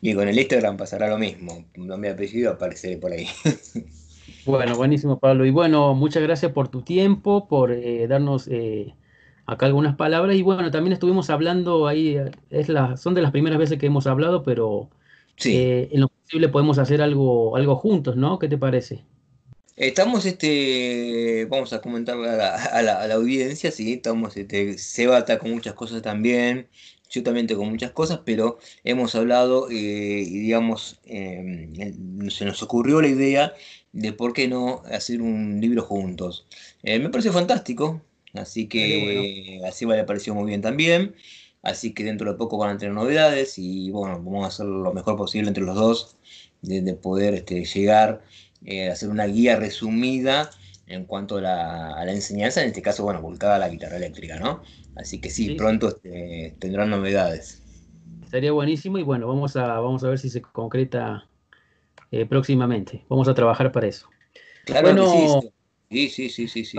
Y 0.00 0.14
con 0.14 0.28
el 0.28 0.38
Instagram 0.38 0.76
pasará 0.76 1.08
lo 1.08 1.18
mismo. 1.18 1.64
Nombre 1.76 2.10
y 2.10 2.12
apellido 2.12 2.52
apareceré 2.52 2.96
por 2.98 3.12
ahí. 3.12 3.26
Bueno, 4.44 4.76
buenísimo, 4.76 5.18
Pablo. 5.18 5.44
Y 5.44 5.50
bueno, 5.50 5.94
muchas 5.94 6.22
gracias 6.22 6.52
por 6.52 6.68
tu 6.68 6.82
tiempo, 6.82 7.48
por 7.48 7.72
eh, 7.72 8.06
darnos 8.06 8.46
eh, 8.46 8.94
acá 9.46 9.66
algunas 9.66 9.96
palabras. 9.96 10.36
Y 10.36 10.42
bueno, 10.42 10.70
también 10.70 10.92
estuvimos 10.92 11.30
hablando 11.30 11.86
ahí, 11.86 12.18
es 12.50 12.68
la, 12.68 12.96
son 12.96 13.14
de 13.14 13.22
las 13.22 13.30
primeras 13.30 13.58
veces 13.58 13.78
que 13.78 13.86
hemos 13.86 14.06
hablado, 14.06 14.42
pero 14.42 14.90
eh, 15.44 15.88
en 15.92 16.00
lo 16.00 16.08
posible 16.08 16.48
podemos 16.48 16.78
hacer 16.78 17.02
algo, 17.02 17.56
algo 17.56 17.76
juntos, 17.76 18.16
¿no? 18.16 18.38
¿Qué 18.38 18.48
te 18.48 18.58
parece? 18.58 19.04
Estamos, 19.76 20.24
este, 20.24 21.46
vamos 21.50 21.74
a 21.74 21.82
comentar 21.82 22.16
a 22.16 22.82
la, 22.82 23.14
audiencia, 23.14 23.70
sí, 23.70 23.92
estamos, 23.94 24.34
este, 24.38 24.78
Seba 24.78 25.18
está 25.18 25.38
con 25.38 25.50
muchas 25.50 25.74
cosas 25.74 26.00
también, 26.00 26.68
yo 27.10 27.22
también 27.22 27.46
tengo 27.46 27.62
muchas 27.64 27.90
cosas, 27.92 28.20
pero 28.24 28.58
hemos 28.84 29.14
hablado 29.14 29.70
y 29.70 30.24
digamos, 30.24 30.98
em, 31.04 32.30
se 32.30 32.46
nos 32.46 32.62
ocurrió 32.62 33.02
la 33.02 33.08
idea 33.08 33.52
de 33.92 34.14
por 34.14 34.32
qué 34.32 34.48
no 34.48 34.82
hacer 34.90 35.20
un 35.20 35.60
libro 35.60 35.82
juntos. 35.82 36.46
Eh, 36.82 36.98
me 36.98 37.10
pareció 37.10 37.32
fantástico, 37.32 38.00
así 38.38 38.68
que 38.68 39.60
así 39.66 39.86
me 39.86 40.02
pareció 40.04 40.34
muy 40.34 40.46
bien 40.46 40.62
también. 40.62 41.14
Así 41.62 41.92
que 41.92 42.04
dentro 42.04 42.30
de 42.30 42.38
poco 42.38 42.58
van 42.58 42.76
a 42.76 42.78
tener 42.78 42.94
novedades 42.94 43.58
y 43.58 43.90
bueno, 43.90 44.22
vamos 44.22 44.44
a 44.44 44.48
hacer 44.48 44.66
lo 44.66 44.92
mejor 44.92 45.16
posible 45.16 45.48
entre 45.48 45.64
los 45.64 45.74
dos 45.74 46.16
de, 46.62 46.94
poder 46.94 47.34
este, 47.34 47.64
llegar 47.64 48.22
eh, 48.64 48.88
a 48.88 48.92
hacer 48.92 49.08
una 49.08 49.26
guía 49.26 49.56
resumida 49.56 50.50
en 50.86 51.04
cuanto 51.04 51.38
a 51.38 51.40
la, 51.40 52.12
enseñanza, 52.12 52.62
en 52.62 52.68
este 52.68 52.82
caso, 52.82 53.02
bueno, 53.02 53.20
volcada 53.20 53.56
a 53.56 53.58
la 53.58 53.68
guitarra 53.68 53.96
eléctrica, 53.96 54.38
¿no? 54.38 54.62
Así 54.94 55.20
que 55.20 55.30
sí, 55.30 55.56
pronto 55.56 55.88
este, 55.88 56.54
tendrán 56.60 56.90
novedades. 56.90 57.62
Sería 58.30 58.52
buenísimo 58.52 58.98
y 58.98 59.02
bueno, 59.02 59.26
vamos 59.26 59.56
a, 59.56 59.66
vamos 59.80 60.04
a 60.04 60.08
ver 60.08 60.20
si 60.20 60.30
se 60.30 60.40
concreta 60.42 61.28
eh, 62.12 62.26
próximamente. 62.26 63.04
Vamos 63.08 63.26
a 63.26 63.34
trabajar 63.34 63.72
para 63.72 63.88
eso. 63.88 64.08
Claro 64.64 64.86
bueno, 64.86 65.40
sí. 65.90 66.08
Sí, 66.08 66.28
sí, 66.28 66.48
sí, 66.48 66.78